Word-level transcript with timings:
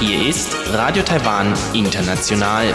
Hier 0.00 0.28
ist 0.28 0.54
Radio 0.70 1.02
Taiwan 1.02 1.54
International. 1.72 2.66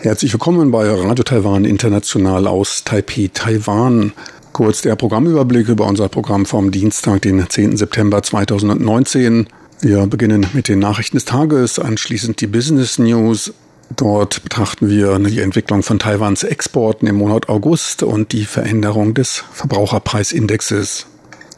Herzlich 0.00 0.32
willkommen 0.32 0.70
bei 0.70 0.88
Radio 0.88 1.24
Taiwan 1.24 1.66
International 1.66 2.46
aus 2.46 2.84
Taipei, 2.84 3.28
Taiwan. 3.34 4.14
Kurz 4.54 4.80
der 4.80 4.96
Programmüberblick 4.96 5.68
über 5.68 5.86
unser 5.86 6.08
Programm 6.08 6.46
vom 6.46 6.70
Dienstag, 6.70 7.20
den 7.20 7.46
10. 7.46 7.76
September 7.76 8.22
2019. 8.22 9.46
Wir 9.82 10.06
beginnen 10.06 10.46
mit 10.54 10.68
den 10.68 10.78
Nachrichten 10.78 11.18
des 11.18 11.26
Tages, 11.26 11.78
anschließend 11.78 12.40
die 12.40 12.46
Business 12.46 12.98
News. 12.98 13.52
Dort 13.94 14.42
betrachten 14.42 14.88
wir 14.88 15.18
die 15.18 15.40
Entwicklung 15.40 15.82
von 15.82 15.98
Taiwans 15.98 16.42
Exporten 16.42 17.06
im 17.06 17.16
Monat 17.16 17.48
August 17.48 18.02
und 18.02 18.32
die 18.32 18.44
Veränderung 18.44 19.14
des 19.14 19.44
Verbraucherpreisindexes. 19.52 21.06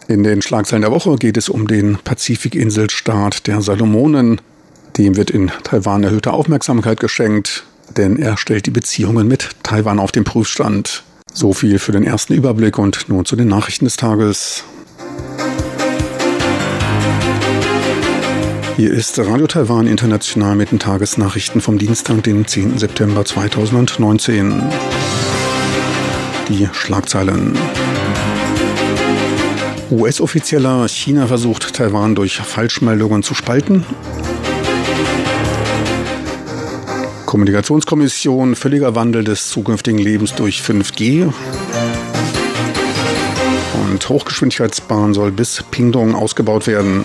In 0.09 0.23
den 0.23 0.43
Schlagzeilen 0.43 0.83
der 0.83 0.93
Woche 0.93 1.17
geht 1.17 1.37
es 1.37 1.49
um 1.49 1.67
den 1.67 1.99
Pazifikinselstaat 1.99 3.47
der 3.47 3.61
Salomonen. 3.61 4.41
Dem 4.99 5.17
wird 5.17 5.31
in 5.31 5.51
Taiwan 5.65 6.05
erhöhte 6.05 6.33
Aufmerksamkeit 6.33 7.01
geschenkt, 7.01 7.65
denn 7.97 8.17
er 8.17 8.37
stellt 8.37 8.67
die 8.67 8.71
Beziehungen 8.71 9.27
mit 9.27 9.51
Taiwan 9.63 9.99
auf 9.99 10.13
den 10.13 10.25
Prüfstand. 10.25 11.03
So 11.33 11.53
viel 11.53 11.79
für 11.79 11.93
den 11.93 12.05
ersten 12.05 12.35
Überblick 12.35 12.79
und 12.79 13.09
nun 13.09 13.25
zu 13.25 13.37
den 13.37 13.49
Nachrichten 13.49 13.85
des 13.85 13.97
Tages. 13.97 14.65
Hier 18.77 18.93
ist 18.93 19.19
Radio 19.19 19.47
Taiwan 19.47 19.87
International 19.87 20.55
mit 20.55 20.71
den 20.71 20.79
Tagesnachrichten 20.79 21.63
vom 21.63 21.79
Dienstag, 21.79 22.23
den 22.25 22.47
10. 22.47 22.77
September 22.77 23.25
2019. 23.25 24.63
Die 26.51 26.69
Schlagzeilen. 26.75 27.57
US-Offizieller 29.91 30.89
China 30.89 31.27
versucht 31.27 31.73
Taiwan 31.73 32.15
durch 32.15 32.37
Falschmeldungen 32.37 33.23
zu 33.23 33.35
spalten. 33.35 33.87
Kommunikationskommission, 37.25 38.57
völliger 38.57 38.95
Wandel 38.95 39.25
des 39.25 39.49
zukünftigen 39.49 39.99
Lebens 39.99 40.35
durch 40.35 40.61
5G. 40.61 41.33
Und 43.87 44.07
Hochgeschwindigkeitsbahn 44.07 45.15
soll 45.15 45.31
bis 45.33 45.65
Pingdong 45.71 46.15
ausgebaut 46.15 46.67
werden. 46.67 47.05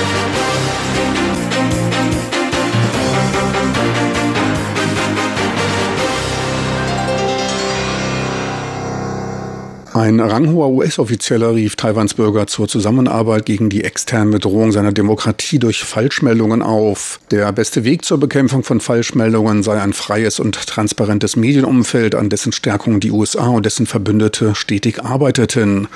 Ein 10.01 10.19
ranghoher 10.19 10.69
US-Offizieller 10.69 11.53
rief 11.53 11.75
Taiwans 11.75 12.15
Bürger 12.15 12.47
zur 12.47 12.67
Zusammenarbeit 12.67 13.45
gegen 13.45 13.69
die 13.69 13.83
externen 13.83 14.31
Bedrohung 14.31 14.71
seiner 14.71 14.91
Demokratie 14.91 15.59
durch 15.59 15.83
Falschmeldungen 15.83 16.63
auf. 16.63 17.19
Der 17.29 17.51
beste 17.51 17.83
Weg 17.83 18.03
zur 18.03 18.19
Bekämpfung 18.19 18.63
von 18.63 18.79
Falschmeldungen 18.79 19.61
sei 19.61 19.79
ein 19.79 19.93
freies 19.93 20.39
und 20.39 20.55
transparentes 20.55 21.35
Medienumfeld, 21.35 22.15
an 22.15 22.29
dessen 22.29 22.51
Stärkung 22.51 22.99
die 22.99 23.11
USA 23.11 23.49
und 23.49 23.63
dessen 23.63 23.85
Verbündete 23.85 24.55
stetig 24.55 25.03
arbeiteten. 25.03 25.87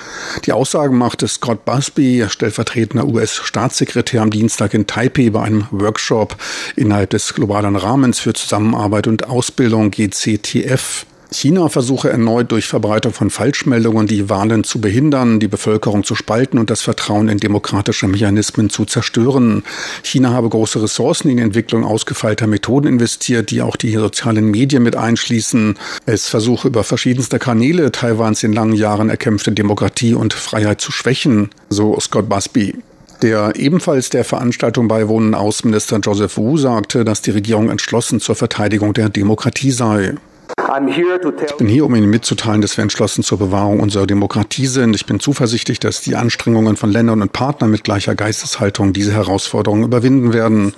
Die 0.45 0.52
Aussagen 0.52 1.00
machte 1.00 1.28
Scott 1.28 1.66
Busby, 1.66 2.28
stellvertretender 2.30 3.08
US-Staatssekretär 3.08 4.22
am 4.22 4.30
Dienstag 4.30 4.76
in 4.76 4.86
Taipei 4.86 5.31
bei 5.31 5.42
einem 5.42 5.66
Workshop 5.72 6.38
innerhalb 6.76 7.09
des 7.09 7.33
globalen 7.33 7.76
Rahmens 7.76 8.20
für 8.20 8.33
Zusammenarbeit 8.33 9.08
und 9.08 9.28
Ausbildung 9.28 9.89
GCTF. 9.89 11.08
China 11.31 11.69
versuche 11.69 12.09
erneut 12.09 12.51
durch 12.51 12.67
Verbreitung 12.67 13.13
von 13.13 13.29
Falschmeldungen 13.29 14.07
die 14.07 14.29
Wahlen 14.29 14.63
zu 14.63 14.80
behindern, 14.80 15.39
die 15.39 15.47
Bevölkerung 15.47 16.03
zu 16.03 16.15
spalten 16.15 16.58
und 16.58 16.69
das 16.69 16.81
Vertrauen 16.81 17.27
in 17.27 17.39
demokratische 17.39 18.08
Mechanismen 18.08 18.69
zu 18.69 18.86
zerstören. 18.86 19.64
China 20.03 20.31
habe 20.31 20.49
große 20.49 20.81
Ressourcen 20.81 21.30
in 21.30 21.37
die 21.37 21.43
Entwicklung 21.43 21.83
ausgefeilter 21.83 22.47
Methoden 22.47 22.87
investiert, 22.87 23.52
die 23.52 23.61
auch 23.61 23.75
die 23.75 23.93
sozialen 23.93 24.45
Medien 24.52 24.83
mit 24.83 24.95
einschließen. 24.95 25.77
Es 26.05 26.27
versuche 26.27 26.67
über 26.67 26.83
verschiedenste 26.83 27.39
Kanäle 27.39 27.91
Taiwans 27.91 28.43
in 28.43 28.53
langen 28.53 28.73
Jahren 28.73 29.09
erkämpfte 29.09 29.52
Demokratie 29.52 30.14
und 30.14 30.33
Freiheit 30.33 30.81
zu 30.81 30.91
schwächen, 30.91 31.49
so 31.69 31.99
Scott 31.99 32.30
Busby 32.30 32.75
der 33.21 33.53
ebenfalls 33.55 34.09
der 34.09 34.25
Veranstaltung 34.25 34.87
beiwohnende 34.87 35.37
Außenminister 35.37 35.99
Joseph 35.99 36.37
Wu 36.37 36.58
sagte, 36.58 37.05
dass 37.05 37.21
die 37.21 37.31
Regierung 37.31 37.69
entschlossen 37.69 38.19
zur 38.19 38.35
Verteidigung 38.35 38.93
der 38.93 39.09
Demokratie 39.09 39.71
sei. 39.71 40.15
Ich 40.58 41.58
bin 41.58 41.67
hier, 41.67 41.86
um 41.86 41.95
Ihnen 41.95 42.10
mitzuteilen, 42.10 42.61
dass 42.61 42.76
wir 42.77 42.82
entschlossen 42.82 43.23
zur 43.23 43.38
Bewahrung 43.38 43.80
unserer 43.82 44.08
Demokratie 44.08 44.67
sind. 44.67 44.95
Ich 44.95 45.05
bin 45.05 45.20
zuversichtlich, 45.20 45.80
dass 45.80 46.02
die 46.02 46.16
Anstrengungen 46.16 46.76
von 46.76 46.92
Ländern 46.92 47.21
und 47.21 47.33
Partnern 47.33 47.70
mit 47.71 47.83
gleicher 47.83 48.16
Geisteshaltung 48.16 48.92
diese 48.92 49.14
Herausforderungen 49.14 49.83
überwinden 49.83 50.33
werden. 50.33 50.73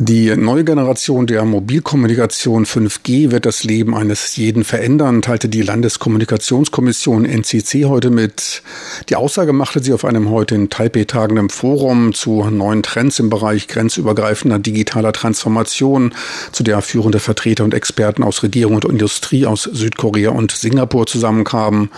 Die 0.00 0.36
neue 0.36 0.62
Generation 0.62 1.26
der 1.26 1.44
Mobilkommunikation 1.44 2.66
5G 2.66 3.32
wird 3.32 3.44
das 3.46 3.64
Leben 3.64 3.96
eines 3.96 4.36
jeden 4.36 4.62
verändern, 4.62 5.22
teilte 5.22 5.48
die 5.48 5.62
Landeskommunikationskommission 5.62 7.24
NCC 7.24 7.86
heute 7.86 8.10
mit. 8.10 8.62
Die 9.08 9.16
Aussage 9.16 9.52
machte 9.52 9.82
sie 9.82 9.92
auf 9.92 10.04
einem 10.04 10.30
heute 10.30 10.54
in 10.54 10.70
Taipei 10.70 11.02
tagenden 11.02 11.50
Forum 11.50 12.14
zu 12.14 12.44
neuen 12.44 12.84
Trends 12.84 13.18
im 13.18 13.28
Bereich 13.28 13.66
grenzübergreifender 13.66 14.60
digitaler 14.60 15.12
Transformation, 15.12 16.14
zu 16.52 16.62
der 16.62 16.80
führende 16.80 17.18
Vertreter 17.18 17.64
und 17.64 17.74
Experten 17.74 18.22
aus 18.22 18.44
Regierung 18.44 18.76
und 18.76 18.84
Industrie 18.84 19.46
aus 19.46 19.64
Südkorea 19.64 20.30
und 20.30 20.52
Singapur 20.52 21.08
zusammenkamen. 21.08 21.90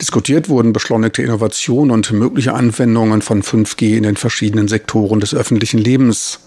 Diskutiert 0.00 0.48
wurden 0.48 0.72
beschleunigte 0.72 1.22
Innovationen 1.22 1.90
und 1.90 2.12
mögliche 2.12 2.54
Anwendungen 2.54 3.20
von 3.20 3.42
5G 3.42 3.96
in 3.96 4.04
den 4.04 4.16
verschiedenen 4.16 4.68
Sektoren 4.68 5.18
des 5.18 5.34
öffentlichen 5.34 5.78
Lebens. 5.78 6.38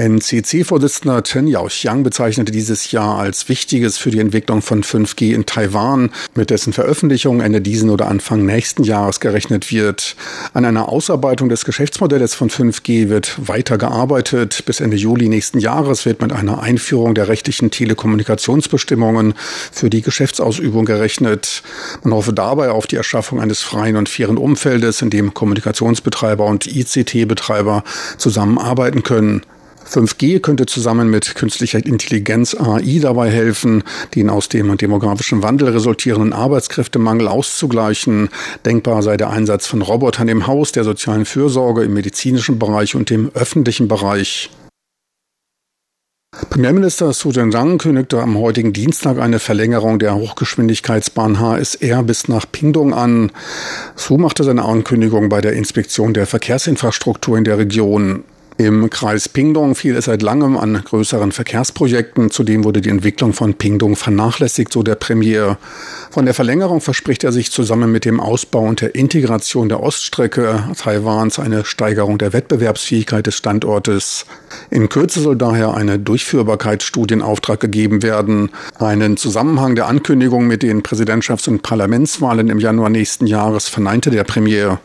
NCC-Vorsitzender 0.00 1.22
Chen 1.22 1.46
Yaoxiang 1.46 2.02
bezeichnete 2.02 2.52
dieses 2.52 2.90
Jahr 2.90 3.18
als 3.18 3.50
wichtiges 3.50 3.98
für 3.98 4.10
die 4.10 4.20
Entwicklung 4.20 4.62
von 4.62 4.82
5G 4.82 5.34
in 5.34 5.44
Taiwan, 5.44 6.10
mit 6.34 6.48
dessen 6.48 6.72
Veröffentlichung 6.72 7.40
Ende 7.42 7.60
diesen 7.60 7.90
oder 7.90 8.08
Anfang 8.08 8.46
nächsten 8.46 8.82
Jahres 8.82 9.20
gerechnet 9.20 9.70
wird. 9.70 10.16
An 10.54 10.64
einer 10.64 10.88
Ausarbeitung 10.88 11.50
des 11.50 11.66
Geschäftsmodells 11.66 12.34
von 12.34 12.48
5G 12.48 13.10
wird 13.10 13.46
weiter 13.46 13.76
gearbeitet. 13.76 14.64
Bis 14.64 14.80
Ende 14.80 14.96
Juli 14.96 15.28
nächsten 15.28 15.58
Jahres 15.58 16.06
wird 16.06 16.22
mit 16.22 16.32
einer 16.32 16.62
Einführung 16.62 17.14
der 17.14 17.28
rechtlichen 17.28 17.70
Telekommunikationsbestimmungen 17.70 19.34
für 19.70 19.90
die 19.90 20.00
Geschäftsausübung 20.00 20.86
gerechnet. 20.86 21.62
Man 22.04 22.14
hoffe 22.14 22.32
dabei 22.32 22.70
auf 22.70 22.86
die 22.86 22.96
Erschaffung 22.96 23.38
eines 23.38 23.60
freien 23.60 23.96
und 23.96 24.08
fairen 24.08 24.38
Umfeldes, 24.38 25.02
in 25.02 25.10
dem 25.10 25.34
Kommunikationsbetreiber 25.34 26.46
und 26.46 26.66
ICT-Betreiber 26.66 27.84
zusammenarbeiten 28.16 29.02
können. 29.02 29.42
5G 29.90 30.40
könnte 30.40 30.66
zusammen 30.66 31.10
mit 31.10 31.34
künstlicher 31.34 31.84
Intelligenz 31.84 32.54
AI 32.54 33.00
dabei 33.00 33.30
helfen, 33.30 33.82
den 34.14 34.30
aus 34.30 34.48
dem 34.48 34.76
demografischen 34.76 35.42
Wandel 35.42 35.70
resultierenden 35.70 36.32
Arbeitskräftemangel 36.32 37.26
auszugleichen. 37.26 38.28
Denkbar 38.64 39.02
sei 39.02 39.16
der 39.16 39.30
Einsatz 39.30 39.66
von 39.66 39.82
Robotern 39.82 40.28
im 40.28 40.46
Haus, 40.46 40.70
der 40.72 40.84
sozialen 40.84 41.24
Fürsorge, 41.24 41.82
im 41.82 41.94
medizinischen 41.94 42.58
Bereich 42.58 42.94
und 42.94 43.10
im 43.10 43.30
öffentlichen 43.34 43.88
Bereich. 43.88 44.50
Premierminister 46.48 47.12
Su 47.12 47.32
Zhendang 47.32 47.78
kündigte 47.78 48.22
am 48.22 48.38
heutigen 48.38 48.72
Dienstag 48.72 49.18
eine 49.18 49.40
Verlängerung 49.40 49.98
der 49.98 50.14
Hochgeschwindigkeitsbahn 50.14 51.40
HSR 51.40 52.04
bis 52.04 52.28
nach 52.28 52.46
Pingdong 52.50 52.94
an. 52.94 53.32
Su 53.96 54.16
machte 54.16 54.44
seine 54.44 54.64
Ankündigung 54.64 55.28
bei 55.28 55.40
der 55.40 55.54
Inspektion 55.54 56.14
der 56.14 56.26
Verkehrsinfrastruktur 56.26 57.36
in 57.36 57.44
der 57.44 57.58
Region. 57.58 58.22
Im 58.60 58.90
Kreis 58.90 59.26
Pingdong 59.26 59.74
fiel 59.74 59.96
es 59.96 60.04
seit 60.04 60.20
langem 60.20 60.58
an 60.58 60.82
größeren 60.84 61.32
Verkehrsprojekten. 61.32 62.30
Zudem 62.30 62.62
wurde 62.62 62.82
die 62.82 62.90
Entwicklung 62.90 63.32
von 63.32 63.54
Pingdong 63.54 63.96
vernachlässigt, 63.96 64.70
so 64.70 64.82
der 64.82 64.96
Premier. 64.96 65.56
Von 66.10 66.26
der 66.26 66.34
Verlängerung 66.34 66.82
verspricht 66.82 67.24
er 67.24 67.32
sich 67.32 67.52
zusammen 67.52 67.90
mit 67.90 68.04
dem 68.04 68.20
Ausbau 68.20 68.60
und 68.60 68.82
der 68.82 68.94
Integration 68.94 69.70
der 69.70 69.82
Oststrecke 69.82 70.62
Taiwans 70.76 71.38
eine 71.38 71.64
Steigerung 71.64 72.18
der 72.18 72.34
Wettbewerbsfähigkeit 72.34 73.26
des 73.26 73.34
Standortes. 73.34 74.26
In 74.68 74.90
Kürze 74.90 75.20
soll 75.20 75.36
daher 75.36 75.72
eine 75.72 75.98
Durchführbarkeitsstudie 75.98 77.14
in 77.14 77.22
Auftrag 77.22 77.60
gegeben 77.60 78.02
werden. 78.02 78.50
Einen 78.78 79.16
Zusammenhang 79.16 79.74
der 79.74 79.86
Ankündigung 79.86 80.46
mit 80.46 80.62
den 80.62 80.82
Präsidentschafts- 80.82 81.48
und 81.48 81.62
Parlamentswahlen 81.62 82.50
im 82.50 82.58
Januar 82.58 82.90
nächsten 82.90 83.26
Jahres 83.26 83.70
verneinte 83.70 84.10
der 84.10 84.24
Premier. 84.24 84.78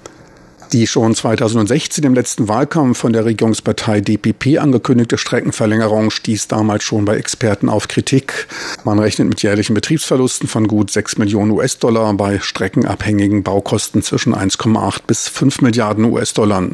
Die 0.76 0.88
schon 0.88 1.16
2016 1.16 2.04
im 2.04 2.16
letzten 2.16 2.50
Wahlkampf 2.50 2.98
von 2.98 3.14
der 3.14 3.24
Regierungspartei 3.24 4.02
DPP 4.02 4.58
angekündigte 4.60 5.18
Streckenverlängerung 5.18 6.12
stieß 6.12 6.50
damals 6.50 6.84
schon 6.84 7.06
bei 7.06 7.16
Experten 7.16 7.70
auf 7.70 7.88
Kritik. 7.88 8.50
Man 8.84 9.00
rechnet 9.00 9.30
mit 9.30 9.42
jährlichen 9.42 9.74
Betriebsverlusten 9.74 10.50
von 10.50 10.68
gut 10.68 10.92
6 10.92 11.18
Millionen 11.18 11.52
US-Dollar 11.52 12.14
bei 12.16 12.42
streckenabhängigen 12.42 13.42
Baukosten 13.42 14.02
zwischen 14.02 14.36
1,8 14.36 15.04
bis 15.08 15.30
5 15.30 15.62
Milliarden 15.62 16.04
US-Dollar. 16.12 16.68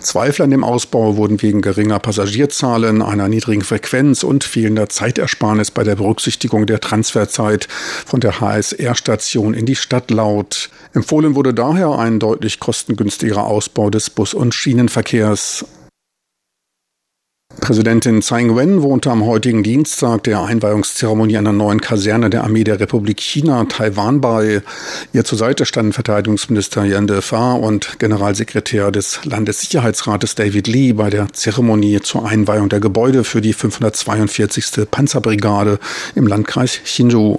Zweifel 0.00 0.42
an 0.42 0.50
dem 0.50 0.64
Ausbau 0.64 1.16
wurden 1.16 1.40
wegen 1.42 1.60
geringer 1.60 1.98
Passagierzahlen, 1.98 3.02
einer 3.02 3.28
niedrigen 3.28 3.62
Frequenz 3.62 4.22
und 4.22 4.44
fehlender 4.44 4.88
Zeitersparnis 4.88 5.70
bei 5.70 5.84
der 5.84 5.96
Berücksichtigung 5.96 6.66
der 6.66 6.80
Transferzeit 6.80 7.68
von 8.06 8.20
der 8.20 8.40
HSR-Station 8.40 9.54
in 9.54 9.66
die 9.66 9.76
Stadt 9.76 10.10
laut. 10.10 10.70
Empfohlen 10.92 11.34
wurde 11.34 11.54
daher 11.54 11.98
ein 11.98 12.18
deutlich 12.18 12.60
kostengünstigerer 12.60 13.44
Ausbau 13.44 13.90
des 13.90 14.10
Bus- 14.10 14.34
und 14.34 14.54
Schienenverkehrs. 14.54 15.64
Präsidentin 17.60 18.20
Tsai 18.20 18.42
Ing-wen 18.42 18.82
wohnte 18.82 19.10
am 19.10 19.24
heutigen 19.24 19.62
Dienstag 19.62 20.24
der 20.24 20.42
Einweihungszeremonie 20.42 21.38
einer 21.38 21.52
neuen 21.52 21.80
Kaserne 21.80 22.28
der 22.28 22.44
Armee 22.44 22.64
der 22.64 22.78
Republik 22.78 23.20
China 23.20 23.64
Taiwan 23.64 24.20
bei. 24.20 24.62
Ihr 25.12 25.24
zur 25.24 25.38
Seite 25.38 25.64
standen 25.64 25.92
Verteidigungsminister 25.92 26.84
Yan 26.84 27.06
Defa 27.06 27.52
und 27.54 27.98
Generalsekretär 27.98 28.90
des 28.90 29.24
Landessicherheitsrates 29.24 30.34
David 30.34 30.66
Lee 30.66 30.92
bei 30.92 31.10
der 31.10 31.32
Zeremonie 31.32 32.00
zur 32.00 32.28
Einweihung 32.28 32.68
der 32.68 32.80
Gebäude 32.80 33.24
für 33.24 33.40
die 33.40 33.52
542. 33.52 34.90
Panzerbrigade 34.90 35.78
im 36.14 36.26
Landkreis 36.26 36.80
Hsinchu. 36.84 37.38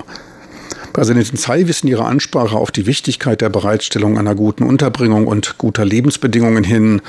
Präsidentin 0.95 1.37
Tsai 1.37 1.67
wies 1.67 1.81
in 1.81 1.89
ihrer 1.89 2.05
Ansprache 2.05 2.55
auf 2.55 2.71
die 2.71 2.85
Wichtigkeit 2.85 3.41
der 3.41 3.49
Bereitstellung 3.49 4.17
einer 4.17 4.33
guten 4.33 4.63
Unterbringung 4.63 5.27
und 5.27 5.57
guter 5.57 5.83
Lebensbedingungen 5.83 6.63
hin. 6.63 7.01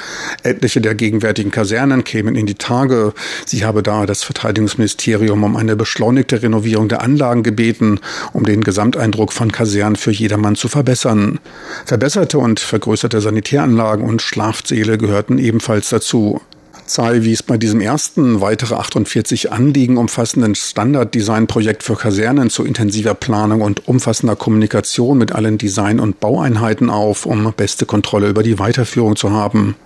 Etliche 0.42 0.80
der 0.80 0.96
gegenwärtigen 0.96 1.52
Kasernen 1.52 2.02
kämen 2.02 2.34
in 2.34 2.46
die 2.46 2.56
Tage. 2.56 3.14
Sie 3.44 3.64
habe 3.64 3.84
daher 3.84 4.06
das 4.06 4.24
Verteidigungsministerium 4.24 5.44
um 5.44 5.54
eine 5.54 5.76
beschleunigte 5.76 6.42
Renovierung 6.42 6.88
der 6.88 7.00
Anlagen 7.00 7.44
gebeten, 7.44 8.00
um 8.32 8.42
den 8.42 8.64
Gesamteindruck 8.64 9.32
von 9.32 9.52
Kasernen 9.52 9.94
für 9.94 10.10
jedermann 10.10 10.56
zu 10.56 10.66
verbessern. 10.66 11.38
Verbesserte 11.84 12.40
und 12.40 12.58
vergrößerte 12.58 13.20
Sanitäranlagen 13.20 14.04
und 14.04 14.20
Schlafsäle 14.20 14.98
gehörten 14.98 15.38
ebenfalls 15.38 15.90
dazu. 15.90 16.40
Zahl 16.86 17.24
wies 17.24 17.42
bei 17.42 17.56
diesem 17.56 17.80
ersten 17.80 18.40
weitere 18.40 18.74
48 18.74 19.52
Anliegen 19.52 19.96
umfassenden 19.96 20.54
Standarddesign-Projekt 20.54 21.82
für 21.82 21.96
Kasernen 21.96 22.50
zu 22.50 22.64
intensiver 22.64 23.14
Planung 23.14 23.60
und 23.60 23.88
umfassender 23.88 24.36
Kommunikation 24.36 25.18
mit 25.18 25.32
allen 25.32 25.58
Design- 25.58 26.00
und 26.00 26.20
Baueinheiten 26.20 26.90
auf, 26.90 27.26
um 27.26 27.52
beste 27.52 27.86
Kontrolle 27.86 28.28
über 28.28 28.42
die 28.42 28.58
Weiterführung 28.58 29.16
zu 29.16 29.30
haben. 29.30 29.76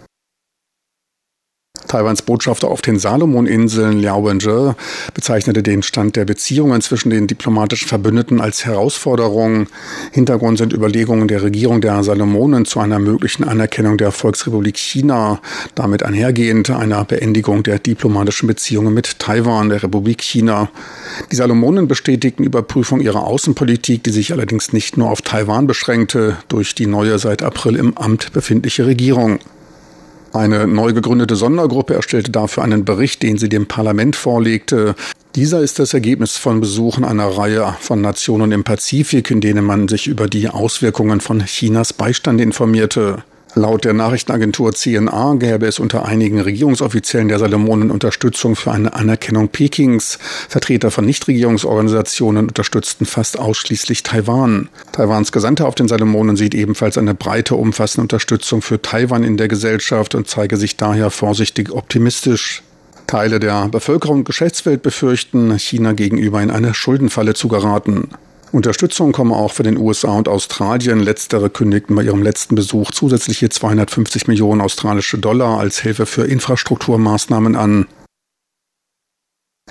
Taiwans 1.91 2.23
Botschafter 2.23 2.69
auf 2.69 2.83
den 2.83 3.01
Salomoninseln 3.01 3.99
Liao 3.99 4.25
Wenzhe 4.25 4.77
bezeichnete 5.13 5.61
den 5.61 5.83
Stand 5.83 6.15
der 6.15 6.25
Beziehungen 6.25 6.81
zwischen 6.83 7.11
den 7.11 7.27
diplomatischen 7.27 7.89
Verbündeten 7.89 8.41
als 8.41 8.65
Herausforderung. 8.65 9.67
Hintergrund 10.13 10.59
sind 10.59 10.73
Überlegungen 10.73 11.27
der 11.27 11.43
Regierung 11.43 11.81
der 11.81 12.05
Salomonen 12.05 12.65
zu 12.65 12.79
einer 12.79 13.01
möglichen 13.01 13.43
Anerkennung 13.43 13.99
der 13.99 14.13
Volksrepublik 14.13 14.79
China, 14.79 15.41
damit 15.75 16.05
einhergehend 16.05 16.71
einer 16.71 17.05
Beendigung 17.05 17.65
der 17.65 17.81
diplomatischen 17.81 18.47
Beziehungen 18.47 18.95
mit 18.95 19.19
Taiwan, 19.19 19.69
der 19.69 19.83
Republik 19.83 20.23
China. 20.23 20.71
Die 21.33 21.37
Salomonen 21.37 21.89
bestätigten 21.89 22.45
Überprüfung 22.45 23.01
ihrer 23.01 23.25
Außenpolitik, 23.25 24.05
die 24.05 24.11
sich 24.11 24.33
allerdings 24.33 24.73
nicht 24.73 24.97
nur 24.97 25.11
auf 25.11 25.23
Taiwan 25.23 25.67
beschränkte, 25.67 26.37
durch 26.47 26.77
die 26.77 26.87
neue 26.87 27.19
seit 27.19 27.43
April 27.43 27.75
im 27.75 27.99
Amt 27.99 28.33
befindliche 28.33 28.87
Regierung. 28.87 29.41
Eine 30.33 30.69
neu 30.69 30.93
gegründete 30.93 31.35
Sondergruppe 31.35 31.95
erstellte 31.95 32.31
dafür 32.31 32.63
einen 32.63 32.85
Bericht, 32.85 33.23
den 33.23 33.37
sie 33.37 33.49
dem 33.49 33.67
Parlament 33.67 34.15
vorlegte. 34.15 34.95
Dieser 35.35 35.61
ist 35.61 35.81
das 35.81 35.93
Ergebnis 35.93 36.37
von 36.37 36.61
Besuchen 36.61 37.05
einer 37.05 37.27
Reihe 37.27 37.77
von 37.81 38.01
Nationen 38.01 38.53
im 38.53 38.63
Pazifik, 38.63 39.31
in 39.31 39.41
denen 39.41 39.65
man 39.65 39.89
sich 39.89 40.07
über 40.07 40.29
die 40.29 40.49
Auswirkungen 40.49 41.21
von 41.21 41.41
Chinas 41.47 41.93
Beistand 41.93 42.41
informierte. 42.41 43.25
Laut 43.57 43.85
der 43.85 43.95
Nachrichtenagentur 43.95 44.73
CNA 44.73 45.35
gäbe 45.35 45.67
es 45.67 45.81
unter 45.81 46.07
einigen 46.07 46.41
Regierungsoffiziellen 46.41 47.27
der 47.27 47.41
Salomonen 47.41 47.91
Unterstützung 47.91 48.55
für 48.55 48.71
eine 48.71 48.95
Anerkennung 48.95 49.49
Pekings. 49.49 50.19
Vertreter 50.49 50.93
von 50.93 51.05
Nichtregierungsorganisationen 51.05 52.47
unterstützten 52.47 53.07
fast 53.07 53.39
ausschließlich 53.41 54.05
Taiwan. 54.05 54.69
Taiwans 54.93 55.33
Gesandter 55.33 55.67
auf 55.67 55.75
den 55.75 55.89
Salomonen 55.89 56.37
sieht 56.37 56.55
ebenfalls 56.55 56.97
eine 56.97 57.15
breite, 57.15 57.57
umfassende 57.57 58.03
Unterstützung 58.03 58.63
für 58.63 58.81
Taiwan 58.81 59.25
in 59.25 59.37
der 59.37 59.49
Gesellschaft 59.49 60.15
und 60.15 60.29
zeige 60.29 60.57
sich 60.57 60.77
daher 60.77 61.11
vorsichtig 61.11 61.73
optimistisch. 61.73 62.63
Teile 63.09 63.41
der 63.41 63.67
Bevölkerung 63.67 64.19
und 64.19 64.25
Geschäftswelt 64.25 64.83
befürchten, 64.83 65.59
China 65.59 65.93
gegenüber 65.93 66.41
in 66.41 66.53
eine 66.53 66.75
Schuldenfalle 66.75 67.35
zu 67.35 67.49
geraten. 67.49 68.11
Unterstützung 68.53 69.13
komme 69.13 69.37
auch 69.37 69.53
für 69.53 69.63
den 69.63 69.77
USA 69.79 70.17
und 70.17 70.29
Australien. 70.29 70.99
Letztere 71.01 71.51
kündigten 71.51 71.95
bei 71.95 72.03
ihrem 72.03 72.23
letzten 72.23 72.57
Besuch 72.57 72.91
zusätzliche 72.91 73.49
250 73.49 74.27
Millionen 74.27 74.61
australische 74.61 75.19
Dollar 75.19 75.59
als 75.59 75.79
Hilfe 75.81 76.05
für 76.07 76.25
Infrastrukturmaßnahmen 76.25 77.55
an. 77.55 77.87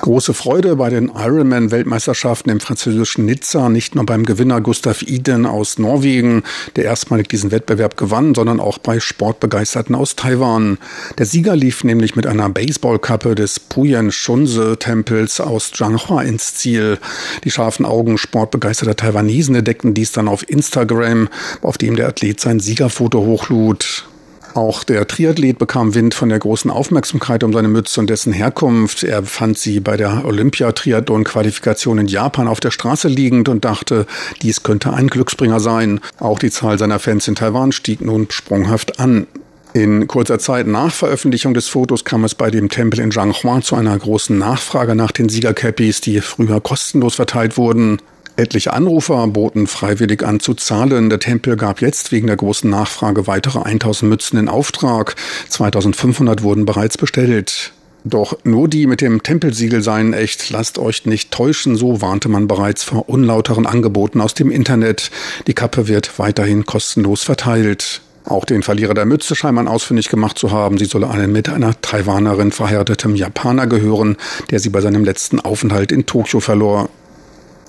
Große 0.02 0.34
Freude 0.34 0.78
bei 0.78 0.90
den 0.90 1.12
Ironman-Weltmeisterschaften 1.14 2.50
im 2.50 2.62
französischen 2.62 3.26
Nizza, 3.26 3.68
nicht 3.68 3.96
nur 3.96 4.06
beim 4.06 4.26
Gewinner 4.26 4.62
Gustav 4.62 5.02
Iden 5.02 5.46
aus 5.46 5.78
Norwegen, 5.78 6.44
der 6.78 6.86
erstmalig 6.86 7.28
diesen 7.28 7.52
Wettbewerb 7.52 7.98
gewann, 7.98 8.34
sondern 8.34 8.62
auch 8.62 8.78
bei 8.78 9.02
Sportbegeisterten 9.02 9.96
aus 9.96 10.16
Taiwan. 10.16 10.78
Der 11.18 11.26
Sieger 11.26 11.56
lief 11.58 11.84
nämlich 11.84 12.16
mit 12.16 12.28
einer 12.28 12.48
Baseballkappe 12.50 13.36
des 13.36 13.60
Puyen 13.60 14.14
Shunse 14.14 14.78
Tempels 14.80 15.42
aus 15.42 15.72
Zhanghua 15.74 16.22
ins 16.22 16.56
Ziel. 16.56 16.98
Die 17.44 17.52
scharfen 17.52 17.86
Augen 17.86 18.18
sportbegeisterter 18.18 18.96
Taiwanesen 18.96 19.56
entdeckten 19.56 19.94
dies 19.94 20.14
dann 20.14 20.30
auf 20.30 20.48
Instagram, 20.50 21.28
auf 21.62 21.78
dem 21.78 21.98
der 21.98 22.08
Athlet 22.08 22.40
sein 22.40 22.62
Siegerfoto 22.62 23.20
hochlud. 23.20 24.06
Auch 24.54 24.84
der 24.84 25.08
Triathlet 25.08 25.60
bekam 25.60 25.94
Wind 25.94 26.14
von 26.14 26.30
der 26.30 26.40
großen 26.40 26.72
Aufmerksamkeit 26.72 27.44
um 27.44 27.54
seine 27.54 27.68
Mütze 27.68 28.00
und 28.00 28.10
dessen 28.10 28.34
Herkunft. 28.34 29.04
Er 29.04 29.24
fand 29.24 29.58
sie 29.58 29.80
bei 29.80 29.96
der 29.96 30.26
Olympia-Triathlon-Qualifikation 30.26 32.00
in 32.00 32.08
Japan 32.08 32.48
auf 32.48 32.60
der 32.60 32.72
Straße 32.72 33.08
liegend 33.08 33.48
und 33.48 33.64
dachte, 33.64 34.08
dies 34.42 34.64
könnte 34.64 34.94
ein 34.94 35.08
Glücksbringer 35.08 35.60
sein. 35.60 36.00
Auch 36.20 36.40
die 36.40 36.50
Zahl 36.50 36.80
seiner 36.80 37.00
Fans 37.00 37.28
in 37.28 37.36
Taiwan 37.36 37.72
stieg 37.72 38.02
nun 38.02 38.28
sprunghaft 38.30 39.00
an. 39.00 39.28
In 39.74 40.08
kurzer 40.08 40.40
Zeit 40.40 40.66
nach 40.66 40.92
Veröffentlichung 40.92 41.54
des 41.54 41.68
Fotos 41.68 42.04
kam 42.04 42.24
es 42.24 42.34
bei 42.34 42.50
dem 42.50 42.70
Tempel 42.70 43.00
in 43.02 43.12
Zhanghua 43.12 43.62
zu 43.62 43.76
einer 43.76 43.98
großen 43.98 44.36
Nachfrage 44.36 44.96
nach 44.96 45.12
den 45.12 45.30
Siegercappies, 45.30 46.02
die 46.02 46.22
früher 46.22 46.60
kostenlos 46.60 47.16
verteilt 47.16 47.56
wurden. 47.56 48.02
Etliche 48.40 48.72
Anrufer 48.72 49.28
boten 49.28 49.68
freiwillig 49.68 50.24
an 50.24 50.40
zu 50.40 50.54
zahlen. 50.54 51.10
Der 51.10 51.20
Tempel 51.20 51.58
gab 51.58 51.82
jetzt 51.82 52.14
wegen 52.14 52.28
der 52.28 52.38
großen 52.38 52.70
Nachfrage 52.70 53.28
weitere 53.28 53.60
1000 53.60 54.10
Mützen 54.10 54.40
in 54.40 54.48
Auftrag. 54.48 55.16
2500 55.50 56.42
wurden 56.42 56.66
bereits 56.66 56.98
bestellt. 56.98 57.74
Doch 58.06 58.38
nur 58.46 58.70
die 58.70 58.88
mit 58.88 59.02
dem 59.02 59.24
Tempelsiegel 59.24 59.82
seien 59.82 60.14
echt, 60.14 60.52
lasst 60.52 60.80
euch 60.80 61.06
nicht 61.06 61.32
täuschen, 61.32 61.76
so 61.76 62.02
warnte 62.02 62.30
man 62.30 62.48
bereits 62.48 62.84
vor 62.84 63.10
unlauteren 63.10 63.66
Angeboten 63.66 64.22
aus 64.22 64.36
dem 64.36 64.52
Internet. 64.52 65.12
Die 65.48 65.54
Kappe 65.54 65.90
wird 65.90 66.18
weiterhin 66.18 66.66
kostenlos 66.66 67.24
verteilt. 67.24 68.00
Auch 68.24 68.46
den 68.46 68.64
Verlierer 68.64 68.94
der 68.94 69.06
Mütze 69.06 69.36
scheint 69.36 69.56
man 69.56 69.68
ausfindig 69.68 70.08
gemacht 70.08 70.38
zu 70.38 70.52
haben. 70.52 70.78
Sie 70.78 70.86
solle 70.86 71.10
einen 71.10 71.34
mit 71.34 71.50
einer 71.50 71.80
Taiwanerin 71.82 72.54
verheirateten 72.54 73.18
Japaner 73.18 73.68
gehören, 73.68 74.16
der 74.50 74.60
sie 74.60 74.70
bei 74.70 74.80
seinem 74.80 75.04
letzten 75.04 75.42
Aufenthalt 75.42 75.92
in 75.92 76.06
Tokio 76.06 76.40
verlor. 76.40 76.90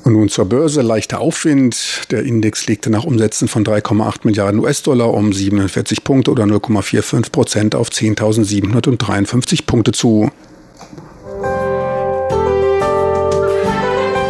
Und 0.05 0.15
nun 0.15 0.29
zur 0.29 0.47
Börse, 0.47 0.81
leichter 0.81 1.21
Aufwind. 1.21 2.03
Der 2.11 2.23
Index 2.23 2.67
legte 2.67 2.91
nach 2.91 3.05
Umsätzen 3.05 3.49
von 3.49 3.65
3,8 3.65 4.21
Milliarden 4.25 4.61
US-Dollar 4.61 5.13
um 5.13 5.33
47 5.33 6.05
Punkte 6.05 6.31
oder 6.31 6.45
0,45 6.45 7.31
Prozent 7.31 7.75
auf 7.75 7.91
10.753 7.91 9.67
Punkte 9.67 9.93
zu. 9.93 10.31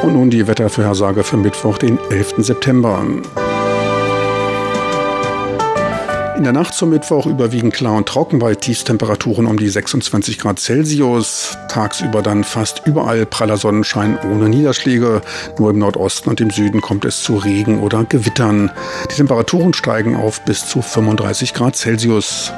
Und 0.03 0.15
nun 0.15 0.31
die 0.31 0.47
Wettervorhersage 0.47 1.23
für 1.23 1.37
Mittwoch, 1.37 1.79
den 1.79 1.99
11. 2.11 2.35
September. 2.39 3.05
In 6.41 6.45
der 6.45 6.55
Nacht 6.55 6.73
zum 6.73 6.89
Mittwoch 6.89 7.27
überwiegend 7.27 7.75
klar 7.75 7.99
und 7.99 8.09
trocken 8.09 8.39
bei 8.39 8.55
Tiefstemperaturen 8.55 9.45
um 9.45 9.59
die 9.59 9.69
26 9.69 10.39
Grad 10.39 10.59
Celsius. 10.59 11.59
Tagsüber 11.69 12.23
dann 12.23 12.45
fast 12.45 12.81
überall 12.87 13.27
praller 13.27 13.59
Sonnenschein 13.59 14.19
ohne 14.25 14.49
Niederschläge. 14.49 15.21
Nur 15.59 15.69
im 15.69 15.79
Nordosten 15.79 16.31
und 16.31 16.41
im 16.41 16.49
Süden 16.49 16.81
kommt 16.81 17.05
es 17.05 17.23
zu 17.23 17.37
Regen 17.37 17.81
oder 17.81 18.05
Gewittern. 18.05 18.71
Die 19.11 19.17
Temperaturen 19.17 19.75
steigen 19.75 20.17
auf 20.17 20.41
bis 20.47 20.67
zu 20.67 20.81
35 20.81 21.53
Grad 21.53 21.77
Celsius. 21.77 22.51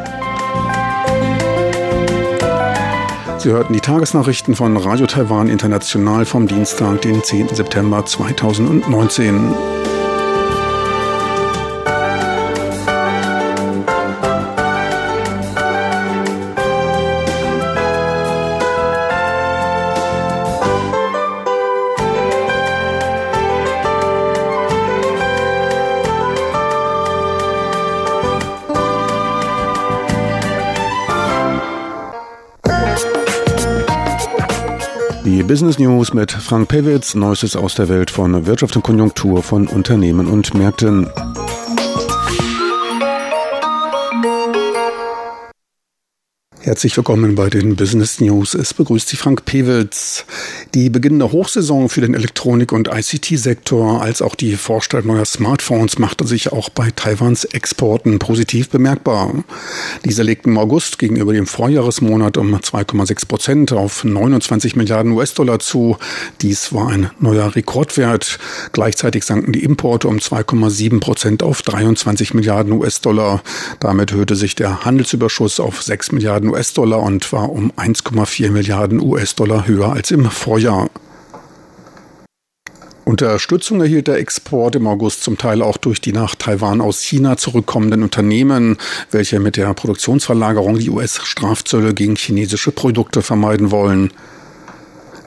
Sie 3.39 3.51
hörten 3.51 3.73
die 3.73 3.81
Tagesnachrichten 3.81 4.55
von 4.55 4.77
Radio 4.77 5.09
Taiwan 5.09 5.49
International 5.49 6.25
vom 6.25 6.47
Dienstag, 6.47 7.03
den 7.03 7.21
10. 7.21 7.49
September 7.49 8.07
2019. 8.07 9.92
Business 35.53 35.79
News 35.79 36.15
mit 36.15 36.33
Frank 36.33 36.69
Pewitz, 36.69 37.15
Neuestes 37.15 37.57
aus 37.57 37.75
der 37.75 37.91
Welt 37.91 38.11
von 38.11 38.47
Wirtschaft 38.47 38.75
und 38.75 38.81
Konjunktur 38.81 39.43
von 39.43 39.67
Unternehmen 39.67 40.27
und 40.27 40.55
Märkten. 40.55 41.11
Herzlich 46.59 46.97
willkommen 46.97 47.35
bei 47.35 47.51
den 47.51 47.77
Business 47.77 48.19
News. 48.19 48.55
Es 48.55 48.73
begrüßt 48.73 49.07
Sie 49.07 49.17
Frank 49.17 49.45
Pewitz. 49.45 50.25
Die 50.75 50.89
beginnende 50.89 51.33
Hochsaison 51.33 51.91
für 51.91 52.01
den 52.01 52.15
Elektronik- 52.15 52.73
und 52.73 52.89
ICT-Sektor 52.89 54.01
als 54.01 54.23
auch 54.23 54.35
die 54.35 54.57
Vorstellung 54.57 55.09
neuer 55.09 55.27
Smartphones 55.27 55.99
machte 55.99 56.27
sich 56.27 56.51
auch 56.51 56.71
bei 56.71 56.91
Taiwans 56.97 57.45
Exporten 57.45 58.19
positiv 58.19 58.71
bemerkbar. 58.71 59.45
Diese 60.07 60.23
legten 60.23 60.53
im 60.53 60.59
August 60.59 60.99
gegenüber 60.99 61.35
dem 61.35 61.47
Vorjahresmonat 61.47 62.39
um 62.39 62.55
2,6 62.55 63.29
Prozent 63.29 63.73
auf 63.75 64.03
29 64.03 64.75
Milliarden 64.75 65.13
US-Dollar 65.13 65.59
zu. 65.59 65.99
Dies 66.41 66.73
war 66.73 66.89
ein 66.89 67.11
neuer 67.21 67.55
Rekordwert. 67.55 68.39
Gleichzeitig 68.73 69.25
sanken 69.25 69.53
die 69.53 69.65
Importe 69.65 70.09
um 70.09 70.21
2,7 70.21 71.01
Prozent 71.01 71.43
auf 71.43 71.61
23 71.61 72.33
Milliarden 72.33 72.73
US-Dollar. 72.73 73.43
Damit 73.79 74.13
erhöhte 74.13 74.37
sich 74.37 74.55
der 74.55 74.87
Handelsüberschuss 74.87 75.61
auf 75.61 75.83
6 75.83 76.13
Milliarden 76.13 76.49
US-Dollar 76.49 77.03
und 77.03 77.31
war 77.31 77.51
um 77.51 77.73
1,4 77.73 78.51
Milliarden 78.51 79.03
US-Dollar 79.03 79.67
höher 79.67 79.93
als 79.93 80.11
im 80.11 80.31
Vorjahr. 80.31 80.62
Unterstützung 83.05 83.81
erhielt 83.81 84.07
der 84.07 84.19
Export 84.19 84.77
im 84.77 84.87
August 84.87 85.25
zum 85.25 85.37
Teil 85.37 85.61
auch 85.61 85.77
durch 85.77 86.01
die 86.01 86.13
nach 86.13 86.35
Taiwan 86.35 86.81
aus 86.81 87.03
China 87.03 87.37
zurückkommenden 87.37 88.03
Unternehmen, 88.03 88.79
welche 89.11 89.41
mit 89.41 89.57
der 89.57 89.75
Produktionsverlagerung 89.75 90.79
die 90.79 90.89
US-Strafzölle 90.89 91.95
gegen 91.95 92.17
chinesische 92.17 92.71
Produkte 92.71 93.23
vermeiden 93.23 93.71
wollen. 93.71 94.13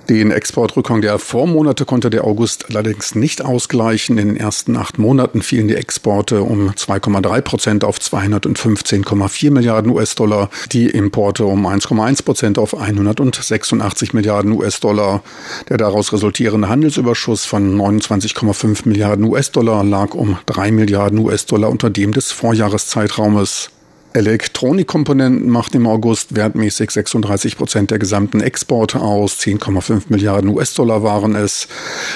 Den 0.10 0.30
Exportrückgang 0.30 1.02
der 1.02 1.18
Vormonate 1.18 1.84
konnte 1.84 2.12
der 2.12 2.26
August 2.26 2.70
allerdings 2.70 3.16
nicht 3.16 3.44
ausgleichen. 3.44 4.20
In 4.20 4.28
den 4.28 4.38
ersten 4.38 4.78
acht 4.78 5.00
Monaten 5.00 5.42
fielen 5.42 5.68
die 5.68 5.74
Exporte 5.74 6.44
um 6.44 6.70
2,3 6.70 7.42
Prozent 7.42 7.84
auf 7.84 7.98
215,4 7.98 9.50
Milliarden 9.50 9.90
US-Dollar, 9.92 10.52
die 10.72 10.92
Importe 10.92 11.46
um 11.46 11.66
1,1 11.66 12.24
Prozent 12.24 12.60
auf 12.60 12.78
186 12.80 14.14
Milliarden 14.14 14.52
US-Dollar. 14.52 15.24
Der 15.70 15.78
daraus 15.78 16.14
resultierende 16.14 16.70
Handelsüberschuss 16.70 17.46
von 17.46 17.76
29,5 17.76 18.88
Milliarden 18.88 19.26
US-Dollar 19.26 19.84
lag 19.84 20.14
um 20.14 20.38
3 20.46 20.72
Milliarden 20.72 21.18
US-Dollar 21.18 21.72
unter 21.72 21.90
dem 21.90 22.12
des 22.12 22.32
Vorjahreszeitraumes. 22.32 23.72
Elektronikkomponenten 24.16 25.50
machten 25.50 25.78
im 25.78 25.88
August 25.88 26.36
wertmäßig 26.36 26.92
36 26.92 27.58
Prozent 27.58 27.92
der 27.92 28.00
gesamten 28.00 28.40
Exporte 28.40 29.02
aus. 29.02 29.40
10,5 29.40 30.04
Milliarden 30.08 30.50
US-Dollar 30.52 31.04
waren 31.04 31.36
es, 31.36 31.68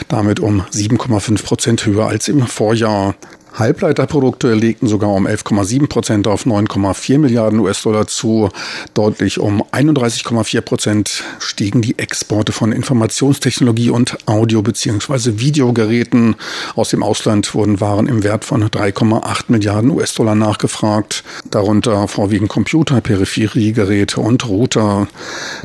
damit 0.08 0.40
um 0.40 0.62
7,5 0.62 1.44
Prozent 1.44 1.86
höher 1.86 2.08
als 2.08 2.30
im 2.30 2.48
Vorjahr. 2.48 3.16
Halbleiterprodukte 3.54 4.54
legten 4.54 4.88
sogar 4.88 5.10
um 5.12 5.28
11,7 5.28 5.88
Prozent 5.88 6.28
auf 6.28 6.46
9,4 6.46 7.18
Milliarden 7.18 7.60
US-Dollar 7.60 8.08
zu. 8.08 8.50
Deutlich 8.94 9.40
um 9.40 9.64
31,4 9.64 10.62
Prozent 10.62 11.24
stiegen 11.40 11.82
die 11.82 11.98
Exporte 11.98 12.52
von 12.52 12.72
Informationstechnologie 12.72 13.90
und 13.90 14.18
Audio- 14.28 14.62
bzw. 14.62 15.40
Videogeräten. 15.40 16.36
Aus 16.76 16.90
dem 16.90 17.04
Ausland 17.04 17.54
wurden 17.56 17.82
Waren 17.82 18.08
im 18.08 18.24
Wert 18.24 18.46
von 18.46 18.64
3,8 18.64 19.46
Milliarden 19.48 19.90
US-Dollar 19.92 20.36
nachgefragt, 20.36 21.24
darunter 21.50 22.08
vorwiegend 22.08 22.50
Computer, 22.50 23.02
Peripheriegeräte 23.02 24.22
und 24.22 24.48
Router. 24.48 25.08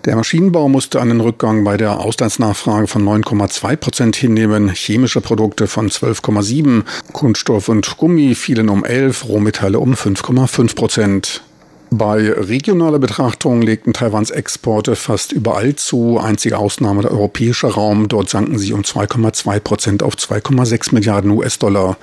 Der 0.04 0.16
Maschinenbau 0.16 0.68
musste 0.68 1.00
einen 1.00 1.20
Rückgang 1.20 1.64
bei 1.64 1.76
der 1.76 2.00
Auslandsnachfrage 2.00 2.86
von 2.86 3.04
9,2 3.04 3.76
Prozent 3.76 4.16
hinnehmen, 4.16 4.70
chemische 4.70 5.20
Produkte 5.20 5.66
von 5.66 5.90
12,7, 5.90 6.82
Kunststoff 7.12 7.68
und 7.74 7.96
Gummi 7.96 8.36
fielen 8.36 8.68
um 8.68 8.84
11, 8.84 9.26
Rohmetalle 9.26 9.80
um 9.80 9.94
5,5 9.94 10.76
Prozent. 10.76 11.42
Bei 11.90 12.30
regionaler 12.30 13.00
Betrachtung 13.00 13.62
legten 13.62 13.92
Taiwans 13.92 14.30
Exporte 14.30 14.94
fast 14.94 15.32
überall 15.32 15.74
zu. 15.74 16.20
Einzige 16.20 16.58
Ausnahme 16.58 17.02
der 17.02 17.10
europäische 17.10 17.66
Raum. 17.66 18.06
Dort 18.06 18.30
sanken 18.30 18.58
sie 18.58 18.72
um 18.72 18.82
2,2 18.82 19.58
Prozent 19.58 20.02
auf 20.04 20.14
2,6 20.14 20.94
Milliarden 20.94 21.32
US-Dollar. 21.32 21.96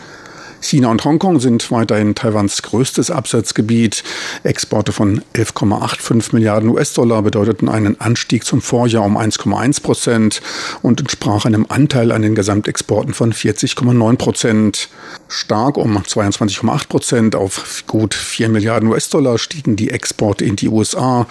China 0.62 0.89
und 0.89 1.03
Hongkong 1.03 1.39
sind 1.39 1.72
weiterhin 1.72 2.13
Taiwans 2.13 2.62
größtes 2.62 3.10
Absatzgebiet. 3.10 4.03
Exporte 4.44 4.91
von 4.91 5.22
11,85 5.34 6.34
Milliarden 6.34 6.70
US-Dollar 6.70 7.24
bedeuteten 7.24 7.68
einen 7.68 8.00
Anstieg 8.00 8.46
zum 8.46 8.62
Vorjahr 8.62 9.03
um 9.03 9.18
1,1 9.18 9.82
Prozent 9.82 10.41
und 10.84 11.00
entsprach 11.00 11.46
einem 11.46 11.65
Anteil 11.68 12.12
an 12.12 12.22
den 12.22 12.36
Gesamtexporten 12.36 13.15
von 13.15 13.34
40,9 13.34 14.18
Prozent. 14.18 14.89
Stark 15.27 15.77
um 15.77 15.98
22,8 15.98 16.88
Prozent 16.88 17.36
auf 17.36 17.84
gut 17.88 18.13
4 18.13 18.50
Milliarden 18.50 18.89
US-Dollar 18.89 19.39
stiegen 19.39 19.75
die 19.75 19.89
Exporte 19.89 20.46
in 20.46 20.58
die 20.58 20.70
USA. 20.70 21.25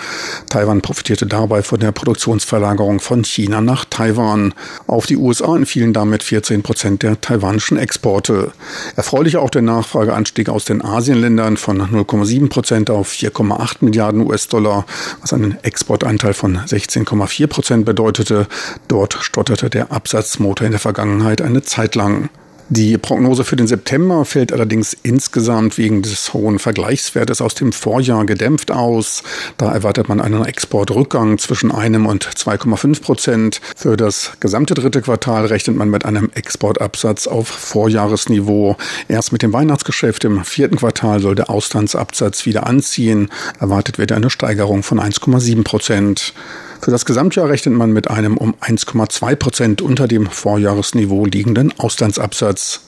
Taiwan 0.49 0.81
profitierte 0.81 1.27
dabei 1.27 1.63
von 1.63 1.79
der 1.79 1.93
Produktionsverlagerung 1.93 2.99
von 2.99 3.23
China 3.23 3.61
nach 3.61 3.85
Taiwan. 3.85 4.55
Auf 4.89 5.07
die 5.07 5.17
USA 5.17 5.57
entfielen 5.57 5.93
damit 5.93 6.25
14 6.25 6.65
Prozent 6.65 7.05
der 7.05 7.21
taiwanischen 7.21 7.79
Exporte. 7.79 8.53
Erfreut 8.97 9.20
Erfreulich 9.21 9.37
auch 9.37 9.50
der 9.50 9.61
Nachfrageanstieg 9.61 10.49
aus 10.49 10.65
den 10.65 10.83
Asienländern 10.83 11.59
von 11.59 11.79
0,7 11.79 12.49
Prozent 12.49 12.89
auf 12.89 13.11
4,8 13.11 13.85
Milliarden 13.85 14.23
US-Dollar, 14.23 14.87
was 15.21 15.35
einen 15.35 15.62
Exportanteil 15.62 16.33
von 16.33 16.57
16,4 16.57 17.47
Prozent 17.47 17.85
bedeutete. 17.85 18.47
Dort 18.89 19.19
stotterte 19.21 19.69
der 19.69 19.93
Absatzmotor 19.93 20.65
in 20.65 20.71
der 20.71 20.81
Vergangenheit 20.81 21.43
eine 21.43 21.61
Zeit 21.61 21.97
lang. 21.97 22.31
Die 22.73 22.99
Prognose 22.99 23.43
für 23.43 23.57
den 23.57 23.67
September 23.67 24.25
fällt 24.25 24.53
allerdings 24.53 24.97
insgesamt 25.03 25.77
wegen 25.77 26.03
des 26.03 26.33
hohen 26.33 26.61
Vergleichswertes 26.61 27.43
aus 27.43 27.57
dem 27.57 27.73
Vorjahr 27.73 28.25
gedämpft 28.27 28.71
aus. 28.71 29.25
Da 29.57 29.73
erwartet 29.73 30.09
man 30.09 30.21
einen 30.21 30.45
Exportrückgang 30.45 31.39
zwischen 31.39 31.73
einem 31.73 32.07
und 32.07 32.25
2,5 32.25 33.03
Prozent. 33.03 33.61
Für 33.75 33.97
das 33.97 34.35
gesamte 34.39 34.75
dritte 34.75 35.03
Quartal 35.03 35.47
rechnet 35.47 35.77
man 35.77 35.91
mit 35.91 36.05
einem 36.05 36.31
Exportabsatz 36.33 37.27
auf 37.27 37.49
Vorjahresniveau. 37.49 38.77
Erst 39.09 39.33
mit 39.33 39.43
dem 39.43 39.53
Weihnachtsgeschäft 39.53 40.23
im 40.23 40.45
vierten 40.45 40.77
Quartal 40.77 41.19
soll 41.19 41.35
der 41.35 41.50
Auslandsabsatz 41.50 42.47
wieder 42.47 42.69
anziehen. 42.69 43.31
Erwartet 43.59 43.99
wird 43.99 44.12
eine 44.12 44.31
Steigerung 44.31 44.85
von 44.85 45.00
1,7 45.00 45.65
Prozent. 45.65 46.35
Für 46.81 46.91
das 46.91 47.05
Gesamtjahr 47.05 47.49
rechnet 47.49 47.75
man 47.75 47.93
mit 47.93 48.09
einem 48.11 48.39
um 48.39 48.55
1,2 48.55 49.37
Prozent 49.37 49.83
unter 49.83 50.09
dem 50.09 50.27
Vorjahresniveau 50.27 51.27
liegenden 51.27 51.79
Auslandsabsatz. 51.79 52.81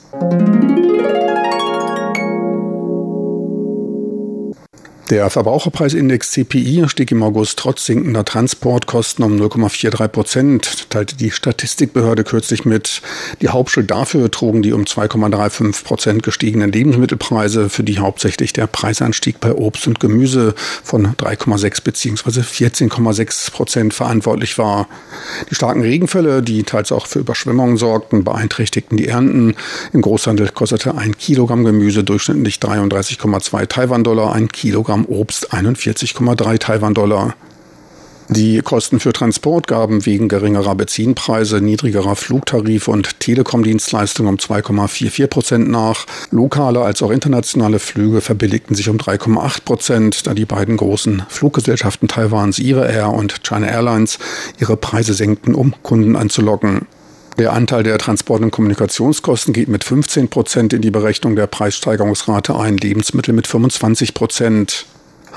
Der 5.13 5.29
Verbraucherpreisindex 5.29 6.31
CPI 6.31 6.85
stieg 6.87 7.11
im 7.11 7.21
August 7.21 7.59
trotz 7.59 7.85
sinkender 7.85 8.25
Transportkosten 8.25 9.23
um 9.23 9.39
0,43 9.39 10.07
Prozent, 10.07 10.89
teilte 10.89 11.15
die 11.15 11.29
Statistikbehörde 11.29 12.23
kürzlich 12.23 12.65
mit. 12.65 13.03
Die 13.39 13.49
Hauptschuld 13.49 13.91
dafür 13.91 14.31
trugen 14.31 14.63
die 14.63 14.73
um 14.73 14.85
2,35 14.85 15.83
Prozent 15.83 16.23
gestiegenen 16.23 16.71
Lebensmittelpreise, 16.71 17.69
für 17.69 17.83
die 17.83 17.99
hauptsächlich 17.99 18.53
der 18.53 18.65
Preisanstieg 18.65 19.39
bei 19.39 19.53
Obst 19.53 19.85
und 19.85 19.99
Gemüse 19.99 20.55
von 20.83 21.05
3,6 21.05 21.83
bzw. 21.83 22.39
14,6 22.39 23.51
Prozent 23.51 23.93
verantwortlich 23.93 24.57
war. 24.57 24.87
Die 25.51 25.53
starken 25.53 25.83
Regenfälle, 25.83 26.41
die 26.41 26.63
teils 26.63 26.91
auch 26.91 27.05
für 27.05 27.19
Überschwemmungen 27.19 27.77
sorgten, 27.77 28.23
beeinträchtigten 28.23 28.97
die 28.97 29.09
Ernten. 29.09 29.53
Im 29.93 30.01
Großhandel 30.01 30.49
kostete 30.49 30.97
ein 30.97 31.15
Kilogramm 31.15 31.65
Gemüse 31.65 32.03
durchschnittlich 32.03 32.55
33,2 32.55 33.67
Taiwan-Dollar, 33.67 34.33
ein 34.33 34.47
Kilogramm 34.47 35.02
Obst 35.05 35.53
41,3 35.53 36.59
Taiwan-Dollar. 36.59 37.35
Die 38.29 38.61
Kosten 38.61 38.99
für 38.99 39.11
Transport 39.11 39.67
gaben 39.67 40.05
wegen 40.05 40.29
geringerer 40.29 40.75
Benzinpreise, 40.75 41.59
niedrigerer 41.59 42.15
Flugtarife 42.15 42.89
und 42.89 43.19
Telekom-Dienstleistungen 43.19 44.29
um 44.29 44.37
2,44 44.37 45.27
Prozent 45.27 45.69
nach. 45.69 46.05
Lokale 46.31 46.81
als 46.81 47.03
auch 47.03 47.11
internationale 47.11 47.79
Flüge 47.79 48.21
verbilligten 48.21 48.75
sich 48.75 48.89
um 48.89 48.97
3,8 48.97 49.65
Prozent, 49.65 50.25
da 50.25 50.33
die 50.33 50.45
beiden 50.45 50.77
großen 50.77 51.23
Fluggesellschaften 51.27 52.07
Taiwans, 52.07 52.59
Ire 52.59 52.89
Air 52.91 53.09
und 53.09 53.43
China 53.43 53.67
Airlines, 53.67 54.19
ihre 54.59 54.77
Preise 54.77 55.13
senkten, 55.13 55.53
um 55.53 55.73
Kunden 55.83 56.15
anzulocken. 56.15 56.87
Der 57.37 57.51
Anteil 57.51 57.83
der 57.83 57.97
Transport- 57.97 58.41
und 58.41 58.51
Kommunikationskosten 58.51 59.53
geht 59.53 59.67
mit 59.67 59.83
15 59.83 60.29
Prozent 60.29 60.71
in 60.71 60.81
die 60.81 60.91
Berechnung 60.91 61.35
der 61.35 61.47
Preissteigerungsrate 61.47 62.55
ein, 62.55 62.77
Lebensmittel 62.77 63.33
mit 63.33 63.47
25 63.47 64.13
Prozent. 64.13 64.85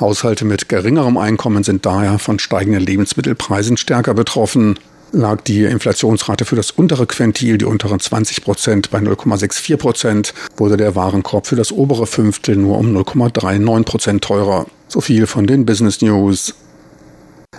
Haushalte 0.01 0.45
mit 0.45 0.69
geringerem 0.69 1.17
Einkommen 1.17 1.65
sind 1.65 1.87
daher 1.87 2.19
von 2.19 2.39
steigenden 2.39 2.85
Lebensmittelpreisen 2.85 3.77
stärker 3.77 4.15
betroffen. 4.15 4.79
Lag 5.13 5.41
die 5.43 5.65
Inflationsrate 5.65 6.45
für 6.45 6.57
das 6.57 6.73
untere 6.73 7.07
Quentil, 7.07 7.59
die 7.59 7.65
unteren 7.65 8.01
20 8.01 8.43
Prozent, 8.45 8.91
bei 8.91 8.99
0,64 8.99 9.77
Prozent, 9.77 10.35
wurde 10.57 10.77
der 10.77 10.95
Warenkorb 10.95 11.47
für 11.47 11.57
das 11.57 11.73
obere 11.73 12.07
Fünftel 12.07 12.57
nur 12.57 12.79
um 12.79 12.95
0,39 12.95 13.85
Prozent 13.85 14.25
teurer. 14.25 14.67
So 14.89 15.01
viel 15.01 15.27
von 15.27 15.47
den 15.47 15.65
Business 15.65 16.03
News. 16.03 16.55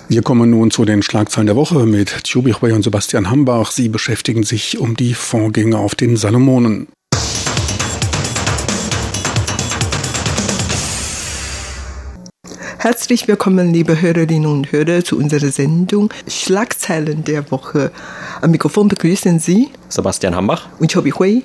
Wir 0.10 0.22
kommen 0.22 0.52
nun 0.52 0.72
zu 0.72 0.86
den 0.86 1.02
Schlagzeilen 1.04 1.48
der 1.48 1.56
Woche 1.56 1.86
mit 1.86 2.24
Tjubichwey 2.24 2.72
und 2.74 2.84
Sebastian 2.84 3.30
Hambach. 3.30 3.72
Sie 3.72 3.90
beschäftigen 3.90 4.44
sich 4.44 4.78
um 4.78 4.96
die 4.96 5.14
Vorgänge 5.14 5.78
auf 5.78 5.96
den 5.96 6.16
Salomonen. 6.16 6.88
Herzlich 12.88 13.28
willkommen, 13.28 13.74
liebe 13.74 14.00
Hörerinnen 14.00 14.46
und 14.46 14.72
Hörer, 14.72 15.04
zu 15.04 15.18
unserer 15.18 15.52
Sendung 15.52 16.10
Schlagzeilen 16.26 17.26
der 17.26 17.52
Woche. 17.52 17.92
Am 18.42 18.52
Mikrofon 18.52 18.88
begrüßen 18.88 19.40
Sie 19.40 19.68
Sebastian 19.90 20.38
Hambach 20.38 20.70
und 20.80 20.94
Chobi 20.94 21.12
Hui. 21.12 21.44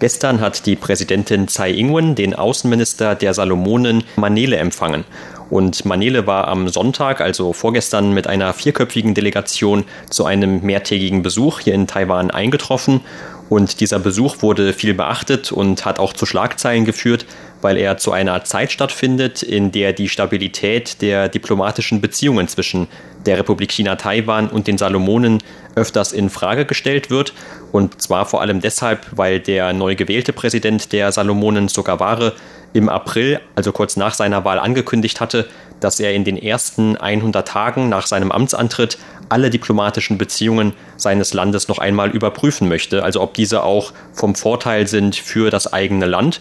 Gestern 0.00 0.40
hat 0.40 0.66
die 0.66 0.74
Präsidentin 0.74 1.46
Tsai 1.46 1.70
Ing-wen 1.74 2.16
den 2.16 2.34
Außenminister 2.34 3.14
der 3.14 3.34
Salomonen 3.34 4.02
Manele 4.16 4.56
empfangen. 4.56 5.04
Und 5.48 5.84
Manele 5.84 6.26
war 6.26 6.48
am 6.48 6.68
Sonntag, 6.68 7.20
also 7.20 7.52
vorgestern, 7.52 8.12
mit 8.12 8.26
einer 8.26 8.52
vierköpfigen 8.52 9.14
Delegation 9.14 9.84
zu 10.10 10.24
einem 10.24 10.60
mehrtägigen 10.62 11.22
Besuch 11.22 11.60
hier 11.60 11.74
in 11.74 11.86
Taiwan 11.86 12.32
eingetroffen. 12.32 13.00
Und 13.48 13.80
dieser 13.80 13.98
Besuch 13.98 14.42
wurde 14.42 14.72
viel 14.72 14.94
beachtet 14.94 15.52
und 15.52 15.84
hat 15.84 15.98
auch 15.98 16.12
zu 16.12 16.26
Schlagzeilen 16.26 16.84
geführt, 16.84 17.26
weil 17.62 17.76
er 17.76 17.98
zu 17.98 18.12
einer 18.12 18.44
Zeit 18.44 18.72
stattfindet, 18.72 19.42
in 19.42 19.72
der 19.72 19.92
die 19.92 20.08
Stabilität 20.08 21.02
der 21.02 21.28
diplomatischen 21.28 22.00
Beziehungen 22.00 22.48
zwischen 22.48 22.88
der 23.26 23.38
Republik 23.38 23.70
China 23.72 23.96
Taiwan 23.96 24.48
und 24.48 24.66
den 24.66 24.78
Salomonen 24.78 25.38
öfters 25.74 26.12
in 26.12 26.30
Frage 26.30 26.64
gestellt 26.64 27.10
wird. 27.10 27.32
Und 27.72 28.00
zwar 28.00 28.26
vor 28.26 28.40
allem 28.40 28.60
deshalb, 28.60 29.06
weil 29.12 29.40
der 29.40 29.72
neu 29.72 29.94
gewählte 29.94 30.32
Präsident 30.32 30.92
der 30.92 31.12
Salomonen 31.12 31.68
Sogaware 31.68 32.32
im 32.72 32.88
April, 32.88 33.40
also 33.54 33.72
kurz 33.72 33.96
nach 33.96 34.14
seiner 34.14 34.44
Wahl, 34.44 34.58
angekündigt 34.58 35.20
hatte, 35.20 35.48
dass 35.80 35.98
er 35.98 36.14
in 36.14 36.24
den 36.24 36.36
ersten 36.36 36.96
100 36.96 37.46
Tagen 37.46 37.88
nach 37.88 38.06
seinem 38.06 38.30
Amtsantritt 38.32 38.98
alle 39.28 39.50
diplomatischen 39.50 40.18
Beziehungen 40.18 40.74
seines 40.96 41.32
Landes 41.32 41.68
noch 41.68 41.78
einmal 41.78 42.10
überprüfen 42.10 42.68
möchte, 42.68 43.02
also 43.02 43.20
ob 43.20 43.34
diese 43.34 43.62
auch 43.62 43.92
vom 44.12 44.34
Vorteil 44.34 44.86
sind 44.86 45.16
für 45.16 45.50
das 45.50 45.72
eigene 45.72 46.06
Land. 46.06 46.40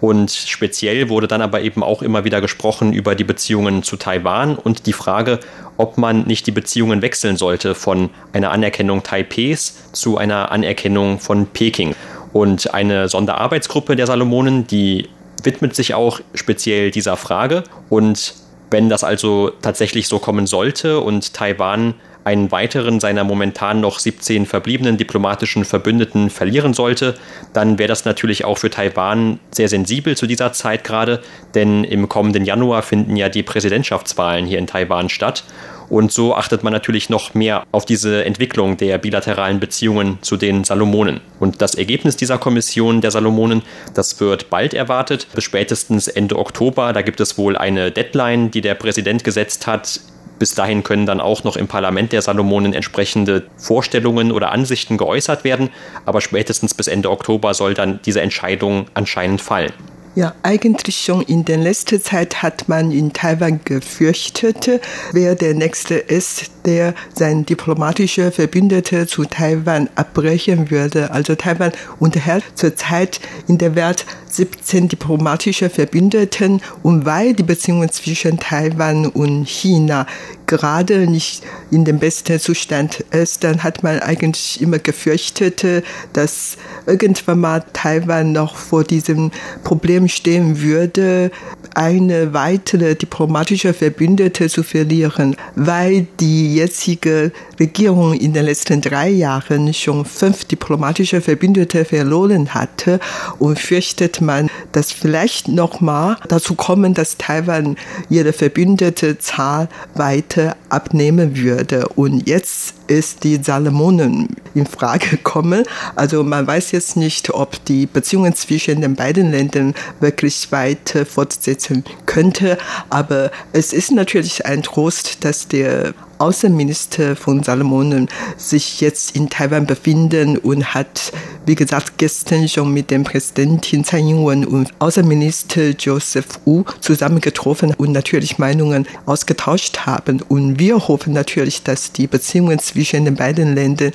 Und 0.00 0.30
speziell 0.30 1.08
wurde 1.08 1.26
dann 1.26 1.40
aber 1.40 1.62
eben 1.62 1.82
auch 1.82 2.02
immer 2.02 2.24
wieder 2.24 2.40
gesprochen 2.40 2.92
über 2.92 3.14
die 3.14 3.24
Beziehungen 3.24 3.82
zu 3.82 3.96
Taiwan 3.96 4.56
und 4.56 4.86
die 4.86 4.92
Frage, 4.92 5.40
ob 5.76 5.98
man 5.98 6.26
nicht 6.26 6.46
die 6.46 6.52
Beziehungen 6.52 7.02
wechseln 7.02 7.36
sollte 7.36 7.74
von 7.74 8.10
einer 8.32 8.50
Anerkennung 8.50 9.02
Taipehs 9.02 9.92
zu 9.92 10.18
einer 10.18 10.50
Anerkennung 10.52 11.18
von 11.18 11.46
Peking. 11.46 11.94
Und 12.32 12.74
eine 12.74 13.08
Sonderarbeitsgruppe 13.08 13.96
der 13.96 14.06
Salomonen, 14.06 14.66
die 14.66 15.08
widmet 15.42 15.74
sich 15.74 15.94
auch 15.94 16.20
speziell 16.34 16.90
dieser 16.90 17.16
Frage. 17.16 17.64
Und 17.88 18.34
wenn 18.70 18.88
das 18.88 19.04
also 19.04 19.52
tatsächlich 19.62 20.08
so 20.08 20.18
kommen 20.18 20.46
sollte 20.46 21.00
und 21.00 21.32
Taiwan 21.32 21.94
einen 22.26 22.50
weiteren 22.50 22.98
seiner 22.98 23.22
momentan 23.22 23.80
noch 23.80 24.00
17 24.00 24.46
verbliebenen 24.46 24.96
diplomatischen 24.96 25.64
Verbündeten 25.64 26.28
verlieren 26.28 26.74
sollte, 26.74 27.14
dann 27.52 27.78
wäre 27.78 27.86
das 27.86 28.04
natürlich 28.04 28.44
auch 28.44 28.58
für 28.58 28.68
Taiwan 28.68 29.38
sehr 29.52 29.68
sensibel 29.68 30.16
zu 30.16 30.26
dieser 30.26 30.52
Zeit 30.52 30.82
gerade, 30.82 31.22
denn 31.54 31.84
im 31.84 32.08
kommenden 32.08 32.44
Januar 32.44 32.82
finden 32.82 33.14
ja 33.14 33.28
die 33.28 33.44
Präsidentschaftswahlen 33.44 34.44
hier 34.44 34.58
in 34.58 34.66
Taiwan 34.66 35.08
statt. 35.08 35.44
Und 35.88 36.10
so 36.10 36.34
achtet 36.34 36.64
man 36.64 36.72
natürlich 36.72 37.10
noch 37.10 37.34
mehr 37.34 37.62
auf 37.70 37.84
diese 37.84 38.24
Entwicklung 38.24 38.76
der 38.76 38.98
bilateralen 38.98 39.60
Beziehungen 39.60 40.18
zu 40.20 40.36
den 40.36 40.64
Salomonen. 40.64 41.20
Und 41.38 41.62
das 41.62 41.76
Ergebnis 41.76 42.16
dieser 42.16 42.38
Kommission 42.38 43.02
der 43.02 43.12
Salomonen, 43.12 43.62
das 43.94 44.18
wird 44.18 44.50
bald 44.50 44.74
erwartet, 44.74 45.28
bis 45.32 45.44
spätestens 45.44 46.08
Ende 46.08 46.36
Oktober. 46.40 46.92
Da 46.92 47.02
gibt 47.02 47.20
es 47.20 47.38
wohl 47.38 47.56
eine 47.56 47.92
Deadline, 47.92 48.50
die 48.50 48.62
der 48.62 48.74
Präsident 48.74 49.22
gesetzt 49.22 49.68
hat, 49.68 50.00
bis 50.38 50.54
dahin 50.54 50.82
können 50.82 51.06
dann 51.06 51.20
auch 51.20 51.44
noch 51.44 51.56
im 51.56 51.68
Parlament 51.68 52.12
der 52.12 52.22
Salomonen 52.22 52.74
entsprechende 52.74 53.44
Vorstellungen 53.56 54.32
oder 54.32 54.52
Ansichten 54.52 54.98
geäußert 54.98 55.44
werden, 55.44 55.70
aber 56.04 56.20
spätestens 56.20 56.74
bis 56.74 56.86
Ende 56.86 57.10
Oktober 57.10 57.54
soll 57.54 57.74
dann 57.74 58.00
diese 58.04 58.20
Entscheidung 58.20 58.86
anscheinend 58.94 59.40
fallen. 59.40 59.72
Ja, 60.16 60.34
eigentlich 60.42 60.96
schon 60.96 61.20
in 61.20 61.44
der 61.44 61.58
letzten 61.58 62.02
Zeit 62.02 62.42
hat 62.42 62.70
man 62.70 62.90
in 62.90 63.12
Taiwan 63.12 63.60
gefürchtet, 63.62 64.80
wer 65.12 65.34
der 65.34 65.52
Nächste 65.52 65.96
ist, 65.96 66.50
der 66.64 66.94
sein 67.14 67.44
diplomatische 67.44 68.32
Verbündete 68.32 69.06
zu 69.06 69.26
Taiwan 69.26 69.90
abbrechen 69.94 70.70
würde. 70.70 71.10
Also 71.10 71.34
Taiwan 71.34 71.72
unterhält 71.98 72.44
zurzeit 72.54 73.20
in 73.46 73.58
der 73.58 73.74
Welt 73.74 74.06
17 74.36 74.88
diplomatische 74.88 75.70
Verbündeten 75.70 76.60
und 76.82 77.04
weil 77.04 77.32
die 77.32 77.42
Beziehungen 77.42 77.90
zwischen 77.90 78.38
Taiwan 78.38 79.06
und 79.06 79.48
China 79.48 80.06
gerade 80.46 81.06
nicht 81.06 81.42
in 81.70 81.84
dem 81.84 81.98
besten 81.98 82.38
Zustand 82.38 83.00
ist, 83.10 83.44
dann 83.44 83.62
hat 83.62 83.82
man 83.82 83.98
eigentlich 84.00 84.60
immer 84.60 84.78
gefürchtet, 84.78 85.64
dass 86.12 86.56
irgendwann 86.86 87.40
mal 87.40 87.64
Taiwan 87.72 88.32
noch 88.32 88.56
vor 88.56 88.84
diesem 88.84 89.30
Problem 89.64 90.08
stehen 90.08 90.60
würde, 90.60 91.30
eine 91.74 92.32
weitere 92.32 92.94
diplomatische 92.94 93.74
Verbündete 93.74 94.48
zu 94.48 94.62
verlieren, 94.62 95.36
weil 95.56 96.06
die 96.20 96.54
jetzige 96.54 97.32
Regierung 97.60 98.14
in 98.14 98.32
den 98.32 98.46
letzten 98.46 98.80
drei 98.80 99.10
Jahren 99.10 99.74
schon 99.74 100.04
fünf 100.04 100.44
diplomatische 100.44 101.20
Verbündete 101.20 101.84
verloren 101.84 102.54
hatte 102.54 102.98
und 103.38 103.58
fürchtet 103.58 104.20
man, 104.26 104.50
dass 104.72 104.92
vielleicht 104.92 105.48
nochmal 105.48 106.16
dazu 106.28 106.54
kommen, 106.54 106.94
dass 106.94 107.16
Taiwan 107.16 107.76
ihre 108.10 108.32
Verbündete 108.32 109.18
Zahl 109.18 109.68
weiter 109.94 110.56
abnehmen 110.68 111.36
würde. 111.36 111.88
Und 111.88 112.28
jetzt 112.28 112.74
ist 112.88 113.24
die 113.24 113.36
Salomonen 113.42 114.28
in 114.54 114.66
Frage 114.66 115.08
gekommen. 115.08 115.64
Also 115.94 116.22
man 116.22 116.46
weiß 116.46 116.72
jetzt 116.72 116.96
nicht, 116.96 117.34
ob 117.34 117.64
die 117.64 117.86
Beziehungen 117.86 118.34
zwischen 118.34 118.80
den 118.80 118.94
beiden 118.94 119.30
Ländern 119.30 119.74
wirklich 120.00 120.52
weiter 120.52 121.06
fortsetzen 121.06 121.84
könnte. 122.06 122.58
Aber 122.90 123.30
es 123.52 123.72
ist 123.72 123.92
natürlich 123.92 124.46
ein 124.46 124.62
Trost, 124.62 125.24
dass 125.24 125.48
der 125.48 125.94
Außenminister 126.18 127.16
von 127.16 127.42
Salomonen 127.42 128.08
sich 128.36 128.80
jetzt 128.80 129.16
in 129.16 129.28
Taiwan 129.28 129.66
befinden 129.66 130.38
und 130.38 130.74
hat, 130.74 131.12
wie 131.44 131.54
gesagt, 131.54 131.98
gestern 131.98 132.48
schon 132.48 132.72
mit 132.72 132.90
dem 132.90 133.04
Präsidentin 133.04 133.84
Tsai 133.84 134.00
Ing-wen 134.00 134.44
und 134.44 134.70
Außenminister 134.78 135.70
Joseph 135.70 136.40
Wu 136.44 136.64
zusammengetroffen 136.80 137.74
und 137.74 137.92
natürlich 137.92 138.38
Meinungen 138.38 138.86
ausgetauscht 139.06 139.80
haben. 139.86 140.22
Und 140.28 140.58
wir 140.58 140.88
hoffen 140.88 141.12
natürlich, 141.12 141.62
dass 141.62 141.92
die 141.92 142.06
Beziehungen 142.06 142.58
zwischen 142.58 143.04
den 143.04 143.16
beiden 143.16 143.54
Ländern 143.54 143.92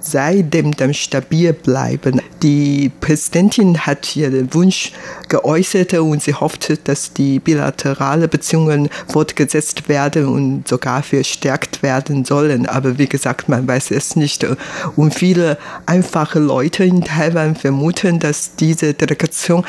seitdem 0.00 0.76
dann 0.76 0.94
stabil 0.94 1.52
bleiben. 1.52 2.20
Die 2.42 2.90
Präsidentin 3.00 3.86
hat 3.86 4.16
ihren 4.16 4.52
Wunsch 4.54 4.92
geäußert 5.28 5.94
und 5.94 6.22
sie 6.22 6.34
hofft, 6.34 6.86
dass 6.88 7.12
die 7.12 7.38
bilaterale 7.38 8.28
Beziehungen 8.28 8.88
fortgesetzt 9.08 9.88
werden 9.88 10.26
und 10.26 10.68
sogar 10.68 11.02
verstärkt 11.64 11.82
werden 11.82 12.24
sollen. 12.24 12.66
Aber 12.66 12.98
wie 12.98 13.08
gesagt, 13.08 13.48
man 13.48 13.66
weiß 13.66 13.90
es 13.90 14.16
nicht. 14.16 14.46
Und 14.96 15.14
viele 15.14 15.58
einfache 15.86 16.38
Leute 16.38 16.84
in 16.84 17.02
Taiwan 17.02 17.56
vermuten, 17.56 18.18
dass 18.18 18.56
diese 18.56 18.94
Delegation 18.94 19.64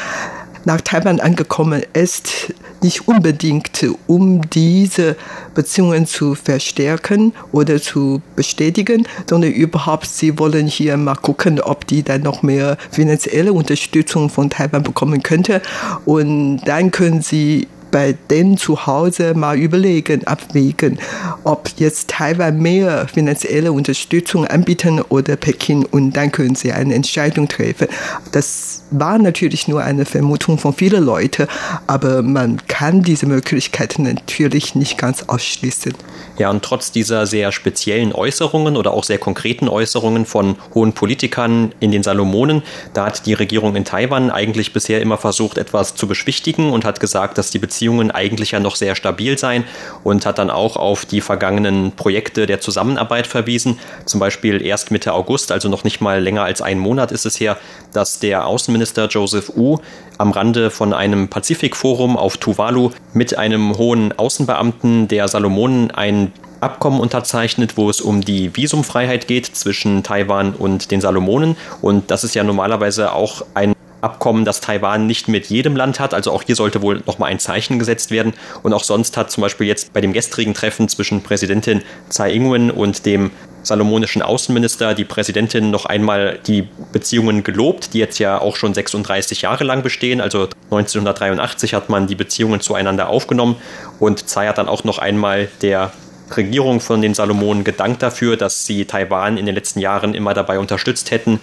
nach 0.67 0.81
Taiwan 0.81 1.19
angekommen 1.19 1.83
ist, 1.93 2.51
nicht 2.81 3.07
unbedingt, 3.07 3.85
um 4.07 4.41
diese 4.49 5.15
Beziehungen 5.53 6.07
zu 6.07 6.33
verstärken 6.33 7.33
oder 7.51 7.79
zu 7.79 8.23
bestätigen, 8.35 9.07
sondern 9.29 9.51
überhaupt, 9.51 10.07
sie 10.07 10.39
wollen 10.39 10.65
hier 10.65 10.97
mal 10.97 11.15
gucken, 11.15 11.61
ob 11.61 11.85
die 11.85 12.01
dann 12.01 12.21
noch 12.21 12.41
mehr 12.41 12.77
finanzielle 12.89 13.53
Unterstützung 13.53 14.29
von 14.29 14.49
Taiwan 14.49 14.81
bekommen 14.81 15.21
könnte. 15.21 15.61
Und 16.05 16.61
dann 16.65 16.89
können 16.89 17.21
sie 17.21 17.67
bei 17.95 18.13
denen 18.29 18.57
zu 18.57 18.87
Hause 18.87 19.35
mal 19.35 19.57
überlegen, 19.57 20.27
abwägen, 20.27 20.99
ob 21.45 21.69
jetzt 21.77 22.09
Taiwan 22.09 22.59
mehr 22.59 23.07
finanzielle 23.07 23.71
Unterstützung 23.71 24.45
anbieten 24.45 24.99
oder 25.07 25.37
Peking 25.37 25.85
und 25.85 26.11
dann 26.11 26.29
können 26.29 26.55
sie 26.55 26.73
eine 26.73 26.93
Entscheidung 26.93 27.47
treffen. 27.47 27.87
Das 28.33 28.83
war 28.91 29.17
natürlich 29.17 29.69
nur 29.69 29.81
eine 29.81 30.03
Vermutung 30.03 30.57
von 30.57 30.73
vielen 30.73 31.05
Leuten, 31.05 31.47
aber 31.87 32.21
man 32.21 32.67
kann 32.67 33.01
diese 33.01 33.27
Möglichkeit 33.27 33.97
natürlich 33.97 34.75
nicht 34.75 34.97
ganz 34.97 35.23
ausschließen. 35.23 35.93
Ja, 36.37 36.49
und 36.49 36.63
trotz 36.63 36.91
dieser 36.91 37.25
sehr 37.25 37.53
speziellen 37.53 38.11
Äußerungen 38.11 38.75
oder 38.75 38.91
auch 38.91 39.05
sehr 39.05 39.19
konkreten 39.19 39.69
Äußerungen 39.69 40.25
von 40.25 40.57
hohen 40.73 40.91
Politikern 40.91 41.71
in 41.79 41.91
den 41.91 42.03
Salomonen, 42.03 42.61
da 42.93 43.05
hat 43.05 43.25
die 43.25 43.33
Regierung 43.33 43.77
in 43.77 43.85
Taiwan 43.85 44.31
eigentlich 44.31 44.73
bisher 44.73 45.01
immer 45.01 45.17
versucht, 45.17 45.57
etwas 45.57 45.95
zu 45.95 46.07
beschwichtigen 46.07 46.73
und 46.73 46.83
hat 46.83 46.99
gesagt, 46.99 47.37
dass 47.37 47.51
die 47.51 47.59
Beziehungen 47.59 47.84
eigentlich 48.11 48.51
ja 48.51 48.59
noch 48.59 48.75
sehr 48.75 48.95
stabil 48.95 49.37
seien 49.37 49.63
und 50.03 50.25
hat 50.25 50.37
dann 50.39 50.49
auch 50.49 50.75
auf 50.75 51.05
die 51.05 51.21
vergangenen 51.21 51.91
Projekte 51.91 52.45
der 52.45 52.59
Zusammenarbeit 52.59 53.27
verwiesen. 53.27 53.79
Zum 54.05 54.19
Beispiel 54.19 54.61
erst 54.65 54.91
Mitte 54.91 55.13
August, 55.13 55.51
also 55.51 55.69
noch 55.69 55.83
nicht 55.83 56.01
mal 56.01 56.21
länger 56.21 56.43
als 56.43 56.61
einen 56.61 56.79
Monat 56.79 57.11
ist 57.11 57.25
es 57.25 57.39
her, 57.39 57.57
dass 57.93 58.19
der 58.19 58.47
Außenminister 58.47 59.07
Joseph 59.07 59.51
Wu 59.55 59.77
am 60.17 60.31
Rande 60.31 60.71
von 60.71 60.93
einem 60.93 61.27
Pazifikforum 61.27 62.17
auf 62.17 62.37
Tuvalu 62.37 62.91
mit 63.13 63.37
einem 63.37 63.77
hohen 63.77 64.17
Außenbeamten 64.17 65.07
der 65.07 65.27
Salomonen 65.27 65.91
ein 65.91 66.31
Abkommen 66.61 66.99
unterzeichnet, 66.99 67.77
wo 67.77 67.89
es 67.89 68.01
um 68.01 68.21
die 68.21 68.55
Visumfreiheit 68.55 69.27
geht 69.27 69.45
zwischen 69.45 70.03
Taiwan 70.03 70.53
und 70.53 70.89
den 70.89 71.01
Salomonen. 71.01 71.57
Und 71.81 72.09
das 72.09 72.23
ist 72.23 72.33
ja 72.33 72.43
normalerweise 72.43 73.13
auch 73.13 73.45
ein 73.53 73.75
Abkommen, 74.05 74.45
das 74.45 74.61
Taiwan 74.61 75.07
nicht 75.07 75.27
mit 75.27 75.47
jedem 75.47 75.75
Land 75.75 75.99
hat. 75.99 76.13
Also 76.13 76.31
auch 76.31 76.43
hier 76.43 76.55
sollte 76.55 76.81
wohl 76.81 77.01
nochmal 77.05 77.31
ein 77.31 77.39
Zeichen 77.39 77.79
gesetzt 77.79 78.11
werden. 78.11 78.33
Und 78.63 78.71
auch 78.73 78.83
sonst 78.83 79.17
hat 79.17 79.31
zum 79.31 79.41
Beispiel 79.41 79.67
jetzt 79.67 79.91
bei 79.93 79.99
dem 79.99 80.13
gestrigen 80.13 80.53
Treffen 80.53 80.87
zwischen 80.87 81.23
Präsidentin 81.23 81.81
Tsai 82.09 82.33
Ing-wen 82.33 82.69
und 82.69 83.05
dem 83.05 83.31
salomonischen 83.63 84.21
Außenminister 84.21 84.93
die 84.93 85.05
Präsidentin 85.05 85.71
noch 85.71 85.85
einmal 85.85 86.39
die 86.45 86.67
Beziehungen 86.91 87.43
gelobt, 87.43 87.93
die 87.93 87.97
jetzt 87.97 88.19
ja 88.19 88.39
auch 88.39 88.55
schon 88.55 88.75
36 88.75 89.41
Jahre 89.41 89.63
lang 89.63 89.81
bestehen. 89.81 90.21
Also 90.21 90.49
1983 90.65 91.73
hat 91.73 91.89
man 91.89 92.05
die 92.05 92.15
Beziehungen 92.15 92.61
zueinander 92.61 93.09
aufgenommen 93.09 93.55
und 93.99 94.27
Tsai 94.27 94.47
hat 94.47 94.59
dann 94.59 94.69
auch 94.69 94.83
noch 94.83 94.99
einmal 94.99 95.49
der 95.61 95.91
Regierung 96.35 96.79
von 96.79 97.01
den 97.01 97.13
Salomonen 97.13 97.63
gedankt 97.63 98.01
dafür, 98.01 98.37
dass 98.37 98.65
sie 98.65 98.85
Taiwan 98.85 99.37
in 99.37 99.45
den 99.45 99.55
letzten 99.55 99.79
Jahren 99.79 100.13
immer 100.13 100.33
dabei 100.33 100.59
unterstützt 100.59 101.11
hätten, 101.11 101.39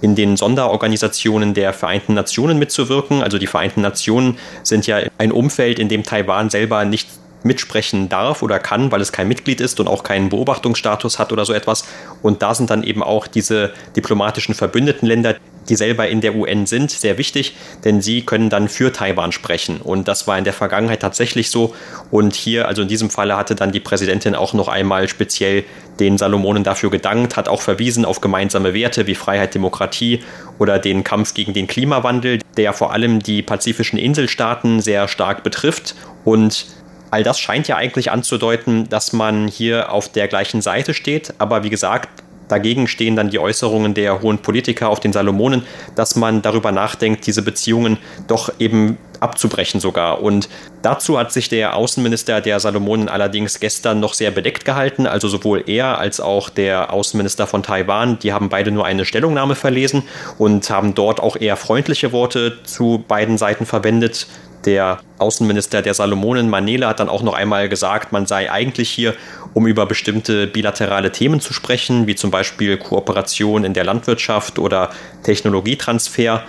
in 0.00 0.14
den 0.14 0.36
Sonderorganisationen 0.36 1.54
der 1.54 1.72
Vereinten 1.72 2.14
Nationen 2.14 2.58
mitzuwirken. 2.58 3.22
Also 3.22 3.38
die 3.38 3.46
Vereinten 3.46 3.80
Nationen 3.80 4.38
sind 4.62 4.86
ja 4.86 5.00
ein 5.18 5.32
Umfeld, 5.32 5.78
in 5.78 5.88
dem 5.88 6.04
Taiwan 6.04 6.50
selber 6.50 6.84
nicht 6.84 7.08
mitsprechen 7.46 8.08
darf 8.08 8.42
oder 8.42 8.58
kann, 8.58 8.92
weil 8.92 9.00
es 9.00 9.12
kein 9.12 9.28
Mitglied 9.28 9.60
ist 9.60 9.80
und 9.80 9.88
auch 9.88 10.02
keinen 10.02 10.28
Beobachtungsstatus 10.28 11.18
hat 11.18 11.32
oder 11.32 11.44
so 11.44 11.52
etwas. 11.52 11.84
Und 12.22 12.42
da 12.42 12.54
sind 12.54 12.70
dann 12.70 12.82
eben 12.82 13.02
auch 13.02 13.26
diese 13.26 13.72
diplomatischen 13.94 14.54
verbündeten 14.54 15.06
Länder, 15.06 15.36
die 15.68 15.76
selber 15.76 16.08
in 16.08 16.20
der 16.20 16.34
UN 16.34 16.66
sind, 16.66 16.90
sehr 16.90 17.18
wichtig, 17.18 17.56
denn 17.84 18.00
sie 18.00 18.22
können 18.22 18.50
dann 18.50 18.68
für 18.68 18.92
Taiwan 18.92 19.32
sprechen. 19.32 19.80
Und 19.80 20.08
das 20.08 20.26
war 20.26 20.38
in 20.38 20.44
der 20.44 20.52
Vergangenheit 20.52 21.00
tatsächlich 21.00 21.50
so. 21.50 21.74
Und 22.10 22.34
hier, 22.34 22.68
also 22.68 22.82
in 22.82 22.88
diesem 22.88 23.10
Falle, 23.10 23.36
hatte 23.36 23.54
dann 23.54 23.72
die 23.72 23.80
Präsidentin 23.80 24.34
auch 24.34 24.52
noch 24.52 24.68
einmal 24.68 25.08
speziell 25.08 25.64
den 26.00 26.18
Salomonen 26.18 26.62
dafür 26.62 26.90
gedankt, 26.90 27.36
hat 27.36 27.48
auch 27.48 27.62
verwiesen 27.62 28.04
auf 28.04 28.20
gemeinsame 28.20 28.74
Werte 28.74 29.06
wie 29.06 29.14
Freiheit, 29.14 29.54
Demokratie 29.54 30.20
oder 30.58 30.78
den 30.78 31.04
Kampf 31.04 31.34
gegen 31.34 31.54
den 31.54 31.66
Klimawandel, 31.66 32.40
der 32.56 32.72
vor 32.72 32.92
allem 32.92 33.20
die 33.20 33.42
pazifischen 33.42 33.98
Inselstaaten 33.98 34.80
sehr 34.80 35.08
stark 35.08 35.42
betrifft. 35.42 35.94
Und 36.24 36.66
all 37.10 37.22
das 37.22 37.38
scheint 37.38 37.68
ja 37.68 37.76
eigentlich 37.76 38.10
anzudeuten, 38.10 38.88
dass 38.88 39.12
man 39.12 39.48
hier 39.48 39.92
auf 39.92 40.10
der 40.10 40.28
gleichen 40.28 40.60
Seite 40.60 40.94
steht. 40.94 41.34
Aber 41.38 41.64
wie 41.64 41.70
gesagt, 41.70 42.08
Dagegen 42.48 42.86
stehen 42.86 43.16
dann 43.16 43.30
die 43.30 43.38
Äußerungen 43.38 43.94
der 43.94 44.22
hohen 44.22 44.38
Politiker 44.38 44.88
auf 44.88 45.00
den 45.00 45.12
Salomonen, 45.12 45.62
dass 45.94 46.16
man 46.16 46.42
darüber 46.42 46.72
nachdenkt, 46.72 47.26
diese 47.26 47.42
Beziehungen 47.42 47.98
doch 48.28 48.52
eben 48.58 48.98
abzubrechen 49.20 49.80
sogar. 49.80 50.22
Und 50.22 50.48
dazu 50.82 51.18
hat 51.18 51.32
sich 51.32 51.48
der 51.48 51.74
Außenminister 51.74 52.40
der 52.40 52.60
Salomonen 52.60 53.08
allerdings 53.08 53.60
gestern 53.60 54.00
noch 54.00 54.14
sehr 54.14 54.30
bedeckt 54.30 54.64
gehalten. 54.64 55.06
Also 55.06 55.28
sowohl 55.28 55.64
er 55.66 55.98
als 55.98 56.20
auch 56.20 56.50
der 56.50 56.92
Außenminister 56.92 57.46
von 57.46 57.62
Taiwan, 57.62 58.18
die 58.18 58.32
haben 58.32 58.48
beide 58.48 58.70
nur 58.70 58.84
eine 58.84 59.04
Stellungnahme 59.04 59.54
verlesen 59.54 60.02
und 60.38 60.68
haben 60.70 60.94
dort 60.94 61.20
auch 61.20 61.36
eher 61.36 61.56
freundliche 61.56 62.12
Worte 62.12 62.58
zu 62.64 63.04
beiden 63.06 63.38
Seiten 63.38 63.66
verwendet. 63.66 64.26
Der 64.64 64.98
Außenminister 65.18 65.80
der 65.80 65.94
Salomonen, 65.94 66.50
Manele, 66.50 66.88
hat 66.88 66.98
dann 66.98 67.08
auch 67.08 67.22
noch 67.22 67.34
einmal 67.34 67.68
gesagt, 67.68 68.10
man 68.10 68.26
sei 68.26 68.50
eigentlich 68.50 68.90
hier, 68.90 69.14
um 69.56 69.66
über 69.66 69.86
bestimmte 69.86 70.46
bilaterale 70.46 71.12
Themen 71.12 71.40
zu 71.40 71.54
sprechen, 71.54 72.06
wie 72.06 72.14
zum 72.14 72.30
Beispiel 72.30 72.76
Kooperation 72.76 73.64
in 73.64 73.72
der 73.72 73.84
Landwirtschaft 73.84 74.58
oder 74.58 74.90
Technologietransfer 75.22 76.42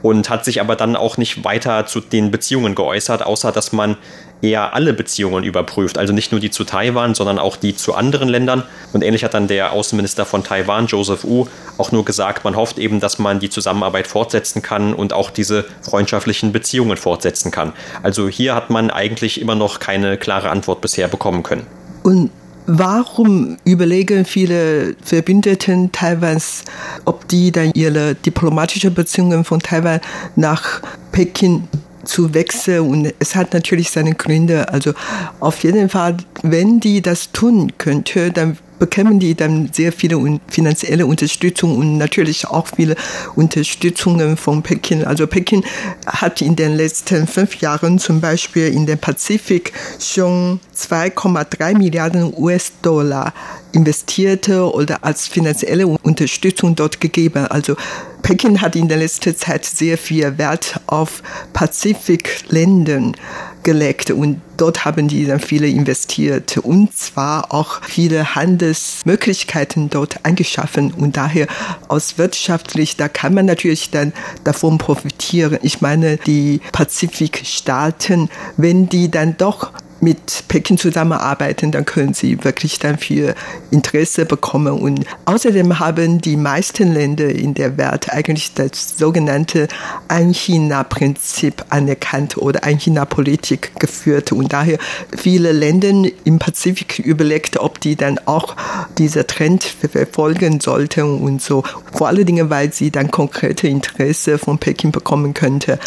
und 0.00 0.30
hat 0.30 0.44
sich 0.44 0.60
aber 0.60 0.76
dann 0.76 0.94
auch 0.94 1.16
nicht 1.16 1.42
weiter 1.42 1.86
zu 1.86 1.98
den 1.98 2.30
Beziehungen 2.30 2.76
geäußert, 2.76 3.26
außer 3.26 3.50
dass 3.50 3.72
man 3.72 3.96
eher 4.42 4.74
alle 4.74 4.92
Beziehungen 4.92 5.42
überprüft, 5.42 5.98
also 5.98 6.12
nicht 6.12 6.30
nur 6.30 6.40
die 6.40 6.52
zu 6.52 6.62
Taiwan, 6.62 7.16
sondern 7.16 7.40
auch 7.40 7.56
die 7.56 7.74
zu 7.74 7.94
anderen 7.94 8.28
Ländern. 8.28 8.62
Und 8.92 9.02
ähnlich 9.02 9.24
hat 9.24 9.34
dann 9.34 9.48
der 9.48 9.72
Außenminister 9.72 10.24
von 10.24 10.44
Taiwan, 10.44 10.86
Joseph 10.86 11.24
Wu, 11.24 11.48
auch 11.78 11.90
nur 11.90 12.04
gesagt, 12.04 12.44
man 12.44 12.54
hofft 12.54 12.78
eben, 12.78 13.00
dass 13.00 13.18
man 13.18 13.40
die 13.40 13.50
Zusammenarbeit 13.50 14.06
fortsetzen 14.06 14.62
kann 14.62 14.94
und 14.94 15.12
auch 15.12 15.32
diese 15.32 15.64
freundschaftlichen 15.80 16.52
Beziehungen 16.52 16.96
fortsetzen 16.96 17.50
kann. 17.50 17.72
Also 18.04 18.28
hier 18.28 18.54
hat 18.54 18.70
man 18.70 18.92
eigentlich 18.92 19.40
immer 19.40 19.56
noch 19.56 19.80
keine 19.80 20.16
klare 20.16 20.50
Antwort 20.50 20.80
bisher 20.80 21.08
bekommen 21.08 21.42
können. 21.42 21.66
Und 22.04 22.30
Warum 22.66 23.56
überlegen 23.64 24.24
viele 24.24 24.94
Verbündeten 25.02 25.90
Taiwans, 25.90 26.64
ob 27.04 27.26
die 27.28 27.50
dann 27.50 27.72
ihre 27.74 28.14
diplomatische 28.14 28.90
Beziehungen 28.90 29.44
von 29.44 29.60
Taiwan 29.60 30.00
nach 30.36 30.80
Peking 31.10 31.68
zu 32.04 32.34
wechseln 32.34 32.80
und 32.80 33.14
es 33.18 33.34
hat 33.34 33.52
natürlich 33.52 33.90
seine 33.90 34.14
Gründe. 34.14 34.68
Also 34.68 34.92
auf 35.40 35.62
jeden 35.62 35.88
Fall, 35.88 36.16
wenn 36.42 36.80
die 36.80 37.00
das 37.00 37.32
tun 37.32 37.72
könnte, 37.78 38.30
dann 38.30 38.58
bekämen 38.82 39.20
die 39.20 39.36
dann 39.36 39.70
sehr 39.72 39.92
viele 39.92 40.40
finanzielle 40.48 41.06
Unterstützung 41.06 41.78
und 41.78 41.98
natürlich 41.98 42.48
auch 42.48 42.66
viele 42.66 42.96
Unterstützungen 43.36 44.36
von 44.36 44.64
Peking. 44.64 45.04
Also 45.04 45.28
Peking 45.28 45.64
hat 46.04 46.42
in 46.42 46.56
den 46.56 46.74
letzten 46.74 47.28
fünf 47.28 47.60
Jahren 47.60 48.00
zum 48.00 48.20
Beispiel 48.20 48.74
in 48.74 48.84
den 48.86 48.98
Pazifik 48.98 49.72
schon 50.00 50.58
2,3 50.76 51.78
Milliarden 51.78 52.34
US-Dollar 52.36 53.32
investierte 53.70 54.68
oder 54.68 55.04
als 55.04 55.28
finanzielle 55.28 55.86
Unterstützung 55.86 56.74
dort 56.74 57.00
gegeben. 57.00 57.46
Also 57.46 57.76
Peking 58.22 58.60
hat 58.60 58.76
in 58.76 58.88
der 58.88 58.98
letzten 58.98 59.36
Zeit 59.36 59.64
sehr 59.64 59.98
viel 59.98 60.38
Wert 60.38 60.80
auf 60.86 61.22
Pazifikländern 61.52 63.16
gelegt 63.62 64.10
und 64.10 64.40
dort 64.56 64.84
haben 64.84 65.08
die 65.08 65.26
dann 65.26 65.40
viele 65.40 65.68
investiert 65.68 66.58
und 66.58 66.96
zwar 66.96 67.52
auch 67.52 67.82
viele 67.84 68.34
Handelsmöglichkeiten 68.34 69.90
dort 69.90 70.24
angeschaffen 70.24 70.92
und 70.92 71.16
daher 71.16 71.46
aus 71.88 72.18
wirtschaftlich, 72.18 72.96
da 72.96 73.08
kann 73.08 73.34
man 73.34 73.46
natürlich 73.46 73.90
dann 73.90 74.12
davon 74.44 74.78
profitieren. 74.78 75.58
Ich 75.62 75.80
meine, 75.80 76.16
die 76.16 76.60
Pazifikstaaten, 76.72 78.30
wenn 78.56 78.88
die 78.88 79.10
dann 79.10 79.36
doch 79.36 79.72
mit 80.02 80.44
Peking 80.48 80.78
zusammenarbeiten, 80.78 81.70
dann 81.70 81.84
können 81.84 82.12
sie 82.12 82.42
wirklich 82.42 82.80
dann 82.80 82.98
viel 82.98 83.36
Interesse 83.70 84.26
bekommen. 84.26 84.80
Und 84.80 85.06
außerdem 85.26 85.78
haben 85.78 86.20
die 86.20 86.36
meisten 86.36 86.92
Länder 86.92 87.28
in 87.28 87.54
der 87.54 87.78
Welt 87.78 88.12
eigentlich 88.12 88.52
das 88.52 88.98
sogenannte 88.98 89.68
Ein-China-Prinzip 90.08 91.64
anerkannt 91.68 92.36
oder 92.36 92.64
Ein-China-Politik 92.64 93.78
geführt. 93.78 94.32
Und 94.32 94.52
daher 94.52 94.78
viele 95.16 95.52
Länder 95.52 96.10
im 96.24 96.40
Pazifik 96.40 96.98
überlegt, 96.98 97.58
ob 97.58 97.78
die 97.80 97.94
dann 97.94 98.18
auch 98.26 98.56
dieser 98.98 99.28
Trend 99.28 99.62
verfolgen 99.62 100.58
sollten 100.58 101.20
und 101.20 101.40
so. 101.40 101.62
Vor 101.92 102.08
allen 102.08 102.26
Dingen, 102.26 102.50
weil 102.50 102.72
sie 102.72 102.90
dann 102.90 103.12
konkrete 103.12 103.68
Interesse 103.68 104.38
von 104.38 104.58
Peking 104.58 104.90
bekommen 104.90 105.32
könnte. 105.32 105.78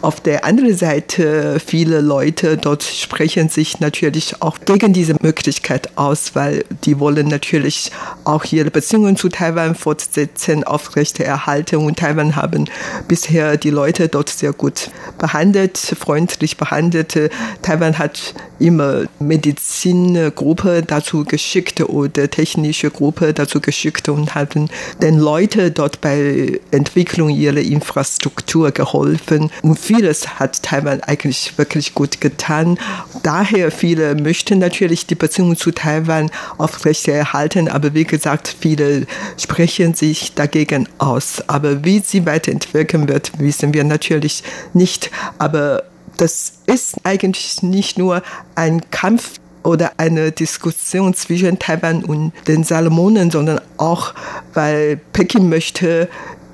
Auf 0.00 0.20
der 0.20 0.44
anderen 0.44 0.76
Seite, 0.76 1.58
viele 1.64 2.00
Leute 2.00 2.56
dort 2.56 2.84
sprechen 2.84 3.48
sich 3.48 3.63
sich 3.64 3.80
natürlich 3.80 4.42
auch 4.42 4.58
gegen 4.64 4.92
diese 4.92 5.16
Möglichkeit 5.22 5.96
aus, 5.96 6.34
weil 6.34 6.64
die 6.84 6.98
wollen 6.98 7.28
natürlich 7.28 7.90
auch 8.24 8.44
ihre 8.44 8.70
Beziehungen 8.70 9.16
zu 9.16 9.30
Taiwan 9.30 9.74
fortsetzen, 9.74 10.64
aufrechterhalten 10.64 11.76
und 11.76 11.98
Taiwan 11.98 12.36
haben 12.36 12.66
bisher 13.08 13.56
die 13.56 13.70
Leute 13.70 14.08
dort 14.08 14.28
sehr 14.28 14.52
gut 14.52 14.90
behandelt, 15.18 15.78
freundlich 15.78 16.58
behandelt. 16.58 17.18
Taiwan 17.62 17.98
hat 17.98 18.34
immer 18.58 19.04
Medizingruppe 19.18 20.82
dazu 20.86 21.24
geschickt 21.24 21.80
oder 21.80 22.30
technische 22.30 22.90
Gruppe 22.90 23.32
dazu 23.32 23.60
geschickt 23.60 24.08
und 24.08 24.34
haben 24.34 24.68
den 25.00 25.18
Leuten 25.18 25.72
dort 25.72 26.00
bei 26.00 26.60
Entwicklung 26.70 27.30
ihrer 27.30 27.58
Infrastruktur 27.58 28.70
geholfen. 28.72 29.50
Und 29.62 29.78
vieles 29.78 30.38
hat 30.38 30.62
Taiwan 30.62 31.00
eigentlich 31.02 31.56
wirklich 31.56 31.94
gut 31.94 32.20
getan. 32.20 32.78
Daher 33.22 33.53
daher 33.54 33.70
viele 33.70 34.16
möchten 34.16 34.58
natürlich 34.58 35.06
die 35.06 35.14
Beziehung 35.14 35.56
zu 35.56 35.70
Taiwan 35.70 36.30
aufrechterhalten, 36.58 37.68
aber 37.68 37.94
wie 37.94 38.02
gesagt, 38.02 38.54
viele 38.58 39.06
sprechen 39.38 39.94
sich 39.94 40.34
dagegen 40.34 40.88
aus. 40.98 41.42
Aber 41.46 41.84
wie 41.84 42.00
sie 42.00 42.26
weiterentwickeln 42.26 43.08
wird, 43.08 43.38
wissen 43.38 43.72
wir 43.72 43.84
natürlich 43.84 44.42
nicht. 44.72 45.10
Aber 45.38 45.84
das 46.16 46.54
ist 46.66 46.96
eigentlich 47.04 47.62
nicht 47.62 47.96
nur 47.96 48.22
ein 48.56 48.82
Kampf 48.90 49.38
oder 49.62 49.92
eine 49.98 50.32
Diskussion 50.32 51.14
zwischen 51.14 51.58
Taiwan 51.58 52.04
und 52.04 52.32
den 52.48 52.64
Salomonen, 52.64 53.30
sondern 53.30 53.60
auch, 53.76 54.14
weil 54.52 55.00
Peking 55.12 55.48
möchte 55.48 56.08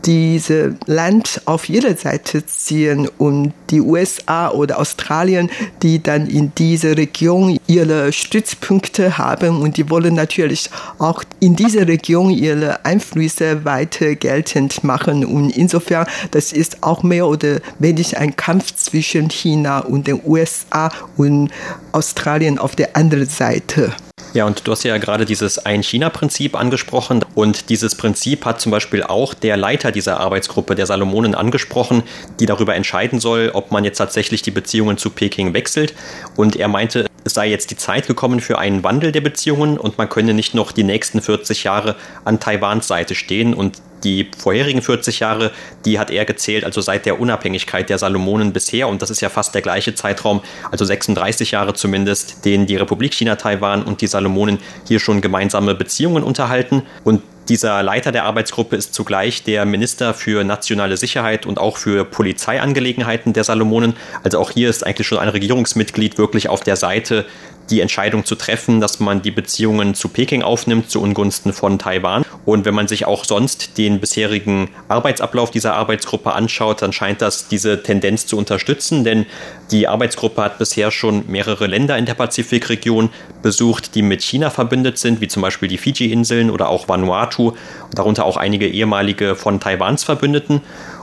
diese 0.04 0.76
Land 0.86 1.42
auf 1.44 1.68
jeder 1.68 1.96
Seite 1.96 2.44
ziehen 2.46 3.08
und 3.18 3.52
die 3.70 3.80
USA 3.80 4.50
oder 4.50 4.78
Australien, 4.78 5.50
die 5.82 6.02
dann 6.02 6.26
in 6.26 6.52
dieser 6.54 6.96
Region 6.96 7.58
ihre 7.66 8.12
Stützpunkte 8.12 9.18
haben 9.18 9.60
und 9.62 9.76
die 9.76 9.90
wollen 9.90 10.14
natürlich 10.14 10.70
auch 10.98 11.22
in 11.40 11.56
dieser 11.56 11.86
Region 11.86 12.30
ihre 12.30 12.84
Einflüsse 12.84 13.64
weiter 13.64 14.14
geltend 14.14 14.84
machen 14.84 15.24
und 15.24 15.50
insofern 15.50 16.06
das 16.30 16.52
ist 16.52 16.82
auch 16.82 17.02
mehr 17.02 17.26
oder 17.26 17.60
weniger 17.78 18.18
ein 18.18 18.36
Kampf 18.36 18.74
zwischen 18.74 19.30
China 19.30 19.80
und 19.80 20.06
den 20.06 20.20
USA 20.24 20.90
und 21.16 21.50
Australien 21.92 22.58
auf 22.58 22.76
der 22.76 22.96
anderen 22.96 23.28
Seite. 23.28 23.92
Ja, 24.33 24.46
und 24.46 24.66
du 24.66 24.72
hast 24.72 24.85
ja 24.85 24.96
gerade 24.98 25.24
dieses 25.24 25.59
Ein-China-Prinzip 25.59 26.54
angesprochen. 26.54 27.24
Und 27.35 27.68
dieses 27.68 27.96
Prinzip 27.96 28.44
hat 28.44 28.61
zum 28.61 28.70
Beispiel 28.70 29.02
auch 29.02 29.35
der 29.35 29.56
Leiter 29.56 29.90
dieser 29.90 30.20
Arbeitsgruppe 30.20 30.74
der 30.74 30.87
Salomonen 30.87 31.35
angesprochen, 31.35 32.04
die 32.38 32.46
darüber 32.46 32.76
entscheiden 32.76 33.18
soll, 33.18 33.50
ob 33.52 33.72
man 33.72 33.85
jetzt 33.85 33.98
tatsächlich 33.98 34.42
die 34.42 34.52
Beziehungen 34.52 34.98
zu 34.98 35.11
Peking 35.11 35.52
wechselt. 35.52 35.94
Und 36.37 36.54
er 36.56 36.68
meinte, 36.68 37.06
es 37.24 37.35
sei 37.35 37.48
jetzt 37.48 37.70
die 37.70 37.76
Zeit 37.76 38.06
gekommen 38.06 38.40
für 38.40 38.59
einen 38.59 38.85
Wandel 38.85 39.12
der 39.12 39.20
Beziehungen 39.20 39.78
und 39.78 39.98
man 39.98 40.09
könne 40.09 40.33
nicht 40.33 40.54
noch 40.54 40.72
die 40.72 40.85
nächsten 40.85 41.20
40 41.20 41.64
Jahre 41.64 41.96
an 42.24 42.40
Taiwans 42.40 42.87
Seite 42.87 43.14
stehen 43.14 43.52
und 43.52 43.83
die 44.04 44.30
vorherigen 44.36 44.82
40 44.82 45.20
Jahre, 45.20 45.50
die 45.84 45.98
hat 45.98 46.10
er 46.10 46.24
gezählt, 46.24 46.64
also 46.64 46.80
seit 46.80 47.06
der 47.06 47.20
Unabhängigkeit 47.20 47.88
der 47.88 47.98
Salomonen 47.98 48.52
bisher. 48.52 48.88
Und 48.88 49.02
das 49.02 49.10
ist 49.10 49.20
ja 49.20 49.28
fast 49.28 49.54
der 49.54 49.62
gleiche 49.62 49.94
Zeitraum, 49.94 50.40
also 50.70 50.84
36 50.84 51.52
Jahre 51.52 51.74
zumindest, 51.74 52.44
den 52.44 52.66
die 52.66 52.76
Republik 52.76 53.14
China 53.14 53.36
Taiwan 53.36 53.82
und 53.82 54.00
die 54.00 54.06
Salomonen 54.06 54.58
hier 54.86 55.00
schon 55.00 55.20
gemeinsame 55.20 55.74
Beziehungen 55.74 56.22
unterhalten. 56.22 56.82
Und 57.04 57.22
dieser 57.50 57.82
Leiter 57.82 58.12
der 58.12 58.24
Arbeitsgruppe 58.24 58.76
ist 58.76 58.94
zugleich 58.94 59.42
der 59.42 59.64
Minister 59.64 60.14
für 60.14 60.44
nationale 60.44 60.96
Sicherheit 60.96 61.46
und 61.46 61.58
auch 61.58 61.78
für 61.78 62.04
Polizeiangelegenheiten 62.04 63.32
der 63.32 63.42
Salomonen. 63.42 63.94
Also 64.22 64.38
auch 64.38 64.52
hier 64.52 64.70
ist 64.70 64.86
eigentlich 64.86 65.08
schon 65.08 65.18
ein 65.18 65.28
Regierungsmitglied 65.28 66.16
wirklich 66.16 66.48
auf 66.48 66.62
der 66.62 66.76
Seite 66.76 67.26
die 67.70 67.80
Entscheidung 67.80 68.24
zu 68.24 68.35
treffen, 68.35 68.80
dass 68.80 69.00
man 69.00 69.22
die 69.22 69.30
Beziehungen 69.30 69.94
zu 69.94 70.09
Peking 70.09 70.42
aufnimmt 70.42 70.90
zu 70.90 71.00
Ungunsten 71.00 71.52
von 71.52 71.78
Taiwan. 71.78 72.24
Und 72.44 72.64
wenn 72.64 72.74
man 72.74 72.88
sich 72.88 73.06
auch 73.06 73.24
sonst 73.24 73.78
den 73.78 74.00
bisherigen 74.00 74.70
Arbeitsablauf 74.88 75.50
dieser 75.50 75.74
Arbeitsgruppe 75.74 76.33
anschaut, 76.33 76.83
dann 76.83 76.92
scheint 76.92 77.22
das 77.22 77.48
diese 77.48 77.83
Tendenz 77.83 78.26
zu 78.26 78.37
unterstützen, 78.37 79.04
denn 79.04 79.26
die 79.70 79.87
Arbeitsgruppe 79.87 80.42
hat 80.42 80.59
bisher 80.59 80.90
schon 80.90 81.24
mehrere 81.28 81.66
Länder 81.66 81.96
in 81.96 82.06
der 82.06 82.14
Pazifikregion 82.14 83.11
besucht, 83.42 83.94
die 83.94 84.02
mit 84.02 84.22
China 84.22 84.50
verbündet 84.50 84.98
sind, 84.98 85.20
wie 85.20 85.28
zum 85.28 85.42
Beispiel 85.42 85.68
die 85.68 85.78
Fiji-Inseln 85.78 86.50
oder 86.50 86.68
auch 86.68 86.88
Vanuatu, 86.88 87.52
darunter 87.94 88.24
auch 88.24 88.37
einige 88.37 88.68
ehemalige 88.68 89.37
von 89.37 89.61
Taiwans 89.61 90.04
Verbündeten. 90.04 90.61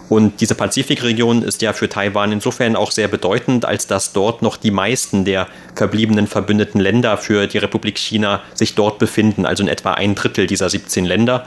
Und 0.09 0.39
diese 0.39 0.55
Pazifikregion 0.55 1.43
ist 1.43 1.61
ja 1.61 1.73
für 1.73 1.89
Taiwan 1.89 2.31
insofern 2.31 2.75
auch 2.75 2.91
sehr 2.91 3.07
bedeutend, 3.07 3.65
als 3.65 3.87
dass 3.87 4.13
dort 4.13 4.41
noch 4.41 4.57
die 4.57 4.71
meisten 4.71 5.25
der 5.25 5.47
verbliebenen 5.75 6.27
verbündeten 6.27 6.79
Länder 6.79 7.17
für 7.17 7.47
die 7.47 7.57
Republik 7.57 7.97
China 7.97 8.41
sich 8.53 8.75
dort 8.75 8.99
befinden, 8.99 9.45
also 9.45 9.63
in 9.63 9.69
etwa 9.69 9.93
ein 9.93 10.15
Drittel 10.15 10.47
dieser 10.47 10.69
17 10.69 11.05
Länder. 11.05 11.45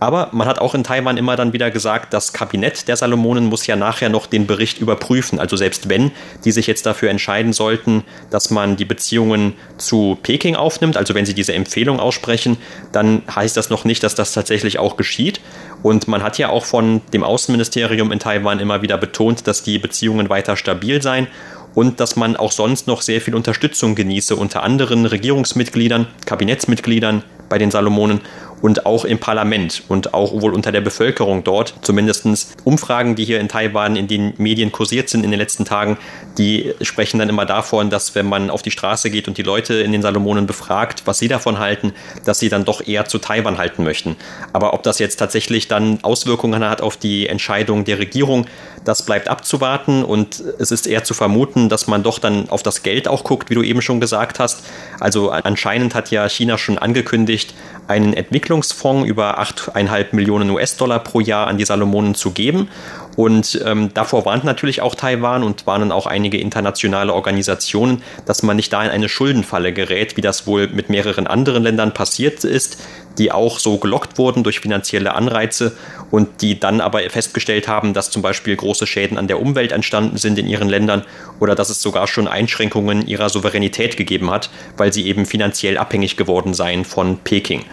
Aber 0.00 0.30
man 0.32 0.48
hat 0.48 0.58
auch 0.58 0.74
in 0.74 0.82
Taiwan 0.82 1.18
immer 1.18 1.36
dann 1.36 1.52
wieder 1.52 1.70
gesagt, 1.70 2.14
das 2.14 2.32
Kabinett 2.32 2.88
der 2.88 2.96
Salomonen 2.96 3.44
muss 3.44 3.66
ja 3.66 3.76
nachher 3.76 4.08
noch 4.08 4.26
den 4.26 4.46
Bericht 4.46 4.78
überprüfen. 4.78 5.38
Also 5.38 5.56
selbst 5.56 5.90
wenn 5.90 6.10
die 6.44 6.52
sich 6.52 6.66
jetzt 6.66 6.86
dafür 6.86 7.10
entscheiden 7.10 7.52
sollten, 7.52 8.02
dass 8.30 8.50
man 8.50 8.76
die 8.76 8.86
Beziehungen 8.86 9.52
zu 9.76 10.18
Peking 10.22 10.56
aufnimmt, 10.56 10.96
also 10.96 11.14
wenn 11.14 11.26
sie 11.26 11.34
diese 11.34 11.52
Empfehlung 11.52 12.00
aussprechen, 12.00 12.56
dann 12.92 13.22
heißt 13.32 13.58
das 13.58 13.68
noch 13.68 13.84
nicht, 13.84 14.02
dass 14.02 14.14
das 14.14 14.32
tatsächlich 14.32 14.78
auch 14.78 14.96
geschieht. 14.96 15.42
Und 15.82 16.08
man 16.08 16.22
hat 16.22 16.38
ja 16.38 16.50
auch 16.50 16.64
von 16.64 17.00
dem 17.12 17.22
Außenministerium 17.22 18.12
in 18.12 18.18
Taiwan 18.18 18.60
immer 18.60 18.82
wieder 18.82 18.98
betont, 18.98 19.46
dass 19.46 19.62
die 19.62 19.78
Beziehungen 19.78 20.28
weiter 20.28 20.56
stabil 20.56 21.00
seien 21.00 21.26
und 21.74 22.00
dass 22.00 22.16
man 22.16 22.36
auch 22.36 22.52
sonst 22.52 22.86
noch 22.86 23.00
sehr 23.02 23.20
viel 23.20 23.34
Unterstützung 23.34 23.94
genieße, 23.94 24.36
unter 24.36 24.62
anderen 24.62 25.06
Regierungsmitgliedern, 25.06 26.06
Kabinettsmitgliedern 26.26 27.22
bei 27.48 27.58
den 27.58 27.70
Salomonen 27.70 28.20
und 28.62 28.86
auch 28.86 29.04
im 29.04 29.18
Parlament 29.18 29.82
und 29.88 30.14
auch 30.14 30.32
wohl 30.40 30.54
unter 30.54 30.72
der 30.72 30.80
Bevölkerung 30.80 31.44
dort. 31.44 31.74
Zumindest 31.82 32.20
Umfragen, 32.64 33.16
die 33.16 33.24
hier 33.24 33.40
in 33.40 33.48
Taiwan 33.48 33.96
in 33.96 34.06
den 34.06 34.34
Medien 34.36 34.72
kursiert 34.72 35.08
sind 35.08 35.24
in 35.24 35.30
den 35.30 35.38
letzten 35.38 35.64
Tagen, 35.64 35.96
die 36.38 36.74
sprechen 36.82 37.18
dann 37.18 37.28
immer 37.28 37.46
davon, 37.46 37.90
dass 37.90 38.14
wenn 38.14 38.26
man 38.26 38.50
auf 38.50 38.62
die 38.62 38.70
Straße 38.70 39.10
geht 39.10 39.28
und 39.28 39.38
die 39.38 39.42
Leute 39.42 39.74
in 39.74 39.92
den 39.92 40.02
Salomonen 40.02 40.46
befragt, 40.46 41.02
was 41.06 41.18
sie 41.18 41.28
davon 41.28 41.58
halten, 41.58 41.92
dass 42.24 42.38
sie 42.38 42.48
dann 42.48 42.64
doch 42.64 42.86
eher 42.86 43.06
zu 43.06 43.18
Taiwan 43.18 43.58
halten 43.58 43.84
möchten. 43.84 44.16
Aber 44.52 44.74
ob 44.74 44.82
das 44.82 44.98
jetzt 44.98 45.16
tatsächlich 45.16 45.68
dann 45.68 45.98
Auswirkungen 46.02 46.64
hat 46.64 46.82
auf 46.82 46.96
die 46.96 47.26
Entscheidung 47.26 47.84
der 47.84 47.98
Regierung, 47.98 48.46
das 48.84 49.04
bleibt 49.04 49.28
abzuwarten 49.28 50.04
und 50.04 50.42
es 50.58 50.70
ist 50.70 50.86
eher 50.86 51.04
zu 51.04 51.14
vermuten, 51.14 51.68
dass 51.68 51.86
man 51.86 52.02
doch 52.02 52.18
dann 52.18 52.48
auf 52.48 52.62
das 52.62 52.82
Geld 52.82 53.08
auch 53.08 53.24
guckt, 53.24 53.50
wie 53.50 53.54
du 53.54 53.62
eben 53.62 53.82
schon 53.82 54.00
gesagt 54.00 54.38
hast. 54.38 54.64
Also 54.98 55.30
anscheinend 55.30 55.94
hat 55.94 56.10
ja 56.10 56.28
China 56.28 56.56
schon 56.56 56.78
angekündigt, 56.78 57.54
einen 57.88 58.14
Entwicklungsfonds 58.50 59.08
über 59.08 59.40
8,5 59.40 60.06
Millionen 60.10 60.50
US-Dollar 60.50 60.98
pro 60.98 61.20
Jahr 61.20 61.46
an 61.46 61.56
die 61.56 61.64
Salomonen 61.64 62.16
zu 62.16 62.32
geben. 62.32 62.68
Und 63.16 63.60
ähm, 63.64 63.90
davor 63.94 64.24
warnt 64.24 64.44
natürlich 64.44 64.82
auch 64.82 64.96
Taiwan 64.96 65.44
und 65.44 65.66
warnen 65.66 65.92
auch 65.92 66.06
einige 66.06 66.38
internationale 66.38 67.12
Organisationen, 67.12 68.02
dass 68.26 68.42
man 68.42 68.56
nicht 68.56 68.72
da 68.72 68.82
in 68.82 68.90
eine 68.90 69.08
Schuldenfalle 69.08 69.72
gerät, 69.72 70.16
wie 70.16 70.20
das 70.20 70.46
wohl 70.48 70.68
mit 70.68 70.90
mehreren 70.90 71.28
anderen 71.28 71.62
Ländern 71.62 71.94
passiert 71.94 72.42
ist, 72.42 72.78
die 73.20 73.30
auch 73.30 73.58
so 73.58 73.76
gelockt 73.76 74.16
wurden 74.16 74.42
durch 74.42 74.60
finanzielle 74.60 75.14
Anreize 75.14 75.76
und 76.10 76.40
die 76.40 76.58
dann 76.58 76.80
aber 76.80 77.02
festgestellt 77.10 77.68
haben, 77.68 77.92
dass 77.92 78.10
zum 78.10 78.22
Beispiel 78.22 78.56
große 78.56 78.86
Schäden 78.86 79.18
an 79.18 79.28
der 79.28 79.40
Umwelt 79.40 79.72
entstanden 79.72 80.16
sind 80.16 80.38
in 80.38 80.48
ihren 80.48 80.70
Ländern 80.70 81.04
oder 81.38 81.54
dass 81.54 81.68
es 81.68 81.82
sogar 81.82 82.06
schon 82.06 82.26
Einschränkungen 82.26 83.06
ihrer 83.06 83.28
Souveränität 83.28 83.98
gegeben 83.98 84.30
hat, 84.30 84.48
weil 84.78 84.90
sie 84.90 85.06
eben 85.06 85.26
finanziell 85.26 85.76
abhängig 85.76 86.16
geworden 86.16 86.54
seien 86.54 86.86
von 86.86 87.18
Peking. 87.18 87.66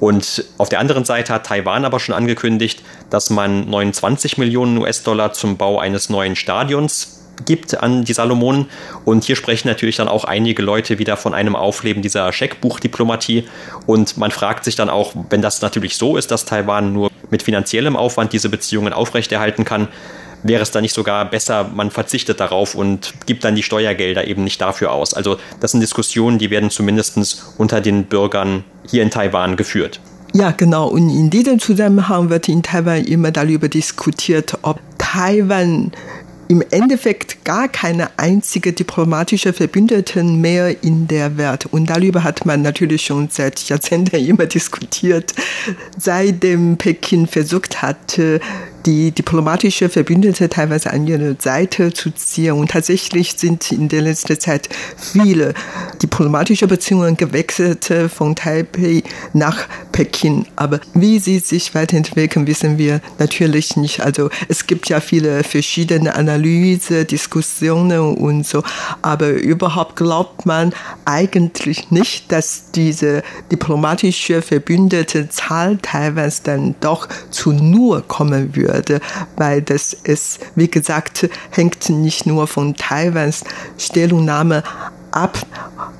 Und 0.00 0.44
auf 0.58 0.68
der 0.68 0.80
anderen 0.80 1.06
Seite 1.06 1.32
hat 1.32 1.46
Taiwan 1.46 1.86
aber 1.86 1.98
schon 1.98 2.14
angekündigt, 2.14 2.82
dass 3.08 3.30
man 3.30 3.68
29 3.70 4.36
Millionen 4.36 4.76
US-Dollar 4.76 5.32
zum 5.32 5.56
Bau 5.56 5.78
eines 5.78 6.10
neuen 6.10 6.36
Stadions 6.36 7.19
gibt 7.44 7.80
an 7.82 8.04
die 8.04 8.12
Salomonen. 8.12 8.66
Und 9.04 9.24
hier 9.24 9.36
sprechen 9.36 9.68
natürlich 9.68 9.96
dann 9.96 10.08
auch 10.08 10.24
einige 10.24 10.62
Leute 10.62 10.98
wieder 10.98 11.16
von 11.16 11.34
einem 11.34 11.56
Aufleben 11.56 12.02
dieser 12.02 12.32
Scheckbuchdiplomatie. 12.32 13.44
Und 13.86 14.16
man 14.16 14.30
fragt 14.30 14.64
sich 14.64 14.76
dann 14.76 14.90
auch, 14.90 15.12
wenn 15.30 15.42
das 15.42 15.62
natürlich 15.62 15.96
so 15.96 16.16
ist, 16.16 16.30
dass 16.30 16.44
Taiwan 16.44 16.92
nur 16.92 17.10
mit 17.30 17.42
finanziellem 17.42 17.96
Aufwand 17.96 18.32
diese 18.32 18.48
Beziehungen 18.48 18.92
aufrechterhalten 18.92 19.64
kann, 19.64 19.88
wäre 20.42 20.62
es 20.62 20.70
dann 20.70 20.82
nicht 20.82 20.94
sogar 20.94 21.24
besser, 21.28 21.70
man 21.74 21.90
verzichtet 21.90 22.40
darauf 22.40 22.74
und 22.74 23.12
gibt 23.26 23.44
dann 23.44 23.54
die 23.54 23.62
Steuergelder 23.62 24.26
eben 24.26 24.44
nicht 24.44 24.60
dafür 24.60 24.92
aus. 24.92 25.14
Also 25.14 25.36
das 25.60 25.72
sind 25.72 25.80
Diskussionen, 25.80 26.38
die 26.38 26.50
werden 26.50 26.70
zumindest 26.70 27.44
unter 27.58 27.80
den 27.80 28.04
Bürgern 28.04 28.64
hier 28.88 29.02
in 29.02 29.10
Taiwan 29.10 29.56
geführt. 29.56 30.00
Ja, 30.32 30.52
genau. 30.52 30.88
Und 30.88 31.10
in 31.10 31.28
diesem 31.28 31.58
Zusammenhang 31.58 32.30
wird 32.30 32.48
in 32.48 32.62
Taiwan 32.62 33.04
immer 33.04 33.32
darüber 33.32 33.68
diskutiert, 33.68 34.56
ob 34.62 34.78
Taiwan 34.98 35.92
im 36.50 36.64
Endeffekt 36.72 37.44
gar 37.44 37.68
keine 37.68 38.18
einzige 38.18 38.72
diplomatische 38.72 39.52
Verbündeten 39.52 40.40
mehr 40.40 40.82
in 40.82 41.06
der 41.06 41.36
Welt. 41.36 41.66
Und 41.66 41.88
darüber 41.88 42.24
hat 42.24 42.44
man 42.44 42.60
natürlich 42.60 43.04
schon 43.04 43.28
seit 43.30 43.60
Jahrzehnten 43.68 44.16
immer 44.26 44.46
diskutiert, 44.46 45.32
seitdem 45.96 46.76
Peking 46.76 47.28
versucht 47.28 47.82
hat, 47.82 48.18
die 48.86 49.12
diplomatische 49.12 49.88
Verbündete 49.88 50.48
teilweise 50.48 50.90
an 50.92 51.06
ihre 51.06 51.36
Seite 51.38 51.92
zu 51.92 52.10
ziehen. 52.10 52.52
Und 52.52 52.70
tatsächlich 52.70 53.34
sind 53.36 53.70
in 53.72 53.88
der 53.88 54.02
letzten 54.02 54.38
Zeit 54.38 54.68
viele 54.96 55.54
diplomatische 56.02 56.66
Beziehungen 56.66 57.16
gewechselt 57.16 57.92
von 58.14 58.34
Taipei 58.34 59.02
nach 59.32 59.66
Peking. 59.92 60.46
Aber 60.56 60.80
wie 60.94 61.18
sie 61.18 61.38
sich 61.38 61.74
weiterentwickeln, 61.74 62.46
wissen 62.46 62.78
wir 62.78 63.00
natürlich 63.18 63.76
nicht. 63.76 64.00
Also 64.00 64.30
es 64.48 64.66
gibt 64.66 64.88
ja 64.88 65.00
viele 65.00 65.44
verschiedene 65.44 66.14
Analyse, 66.14 67.04
Diskussionen 67.04 68.16
und 68.16 68.46
so. 68.46 68.62
Aber 69.02 69.28
überhaupt 69.30 69.96
glaubt 69.96 70.46
man 70.46 70.72
eigentlich 71.04 71.90
nicht, 71.90 72.32
dass 72.32 72.70
diese 72.74 73.22
diplomatische 73.52 74.42
Verbündete 74.42 75.28
Zahl 75.28 75.78
Taiwans 75.82 76.42
dann 76.42 76.74
doch 76.80 77.08
zu 77.30 77.52
nur 77.52 78.02
kommen 78.06 78.56
würde 78.56 78.69
würde, 78.72 79.00
weil 79.36 79.62
das 79.62 79.92
ist, 79.92 80.40
wie 80.54 80.70
gesagt, 80.70 81.28
hängt 81.50 81.88
nicht 81.90 82.26
nur 82.26 82.46
von 82.46 82.74
Taiwans 82.74 83.44
Stellungnahme 83.78 84.62
ab 85.12 85.38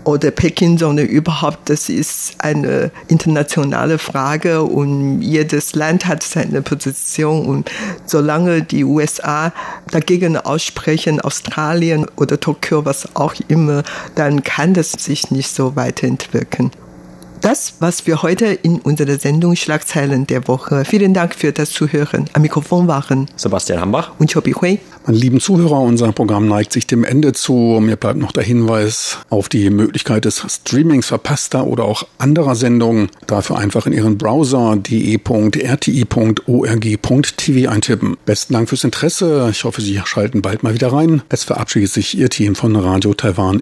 oder 0.05 0.31
Peking, 0.31 0.79
sondern 0.79 1.07
überhaupt, 1.07 1.69
das 1.69 1.89
ist 1.89 2.35
eine 2.39 2.91
internationale 3.09 3.99
Frage 3.99 4.63
und 4.63 5.21
jedes 5.21 5.75
Land 5.75 6.07
hat 6.07 6.23
seine 6.23 6.63
Position 6.63 7.47
und 7.47 7.71
solange 8.07 8.63
die 8.63 8.85
USA 8.85 9.53
dagegen 9.91 10.37
aussprechen, 10.37 11.21
Australien 11.21 12.07
oder 12.17 12.39
Tokio, 12.39 12.85
was 12.85 13.17
auch 13.17 13.35
immer, 13.49 13.83
dann 14.15 14.43
kann 14.43 14.75
das 14.75 14.93
sich 14.93 15.31
nicht 15.31 15.51
so 15.51 15.77
weiterentwickeln. 15.77 16.71
Das, 17.41 17.75
was 17.81 18.07
wir 18.07 18.23
heute 18.23 18.47
in 18.47 18.81
unserer 18.81 19.19
Sendung 19.19 19.57
Schlagzeilen 19.57 20.27
der 20.27 20.47
Woche. 20.47 20.85
Vielen 20.85 21.15
Dank 21.15 21.35
für 21.35 21.53
das 21.53 21.71
Zuhören. 21.71 22.27
Am 22.35 22.43
Mikrofon 22.43 22.87
waren 22.87 23.29
Sebastian 23.35 23.81
Hambach 23.81 24.13
und 24.19 24.31
Chobi 24.31 24.53
Hui. 24.53 24.79
Meine 25.07 25.17
lieben 25.17 25.41
Zuhörer, 25.41 25.81
unser 25.81 26.13
Programm 26.13 26.47
neigt 26.47 26.75
sich 26.75 26.87
dem 26.87 27.03
Ende 27.03 27.33
zu. 27.33 27.81
Mir 27.81 27.97
bleibt 27.97 28.19
noch 28.19 28.33
der 28.33 28.43
Hinweis 28.43 29.17
auf 29.31 29.49
die 29.49 29.71
Möglichkeit 29.71 30.27
des 30.27 30.45
Streamings 30.47 31.07
verpasster 31.07 31.67
oder 31.67 31.85
auch 31.85 32.07
anderer 32.19 32.55
Sendungen. 32.55 33.09
Dafür 33.27 33.57
einfach 33.57 33.87
in 33.87 33.95
Ihren 33.95 34.19
Browser 34.19 34.77
de.rti.org.tv 34.77 35.71
eintippen. 37.71 38.19
Besten 38.27 38.53
Dank 38.53 38.69
fürs 38.69 38.85
Interesse. 38.85 39.49
Ich 39.51 39.65
hoffe, 39.65 39.81
Sie 39.81 39.99
schalten 40.05 40.43
bald 40.43 40.63
mal 40.63 40.75
wieder 40.75 40.93
rein. 40.93 41.23
Es 41.31 41.45
verabschiedet 41.45 41.91
sich 41.91 42.19
Ihr 42.19 42.29
Team 42.29 42.55
von 42.55 42.77
Radio 42.77 43.15
Taiwan 43.15 43.59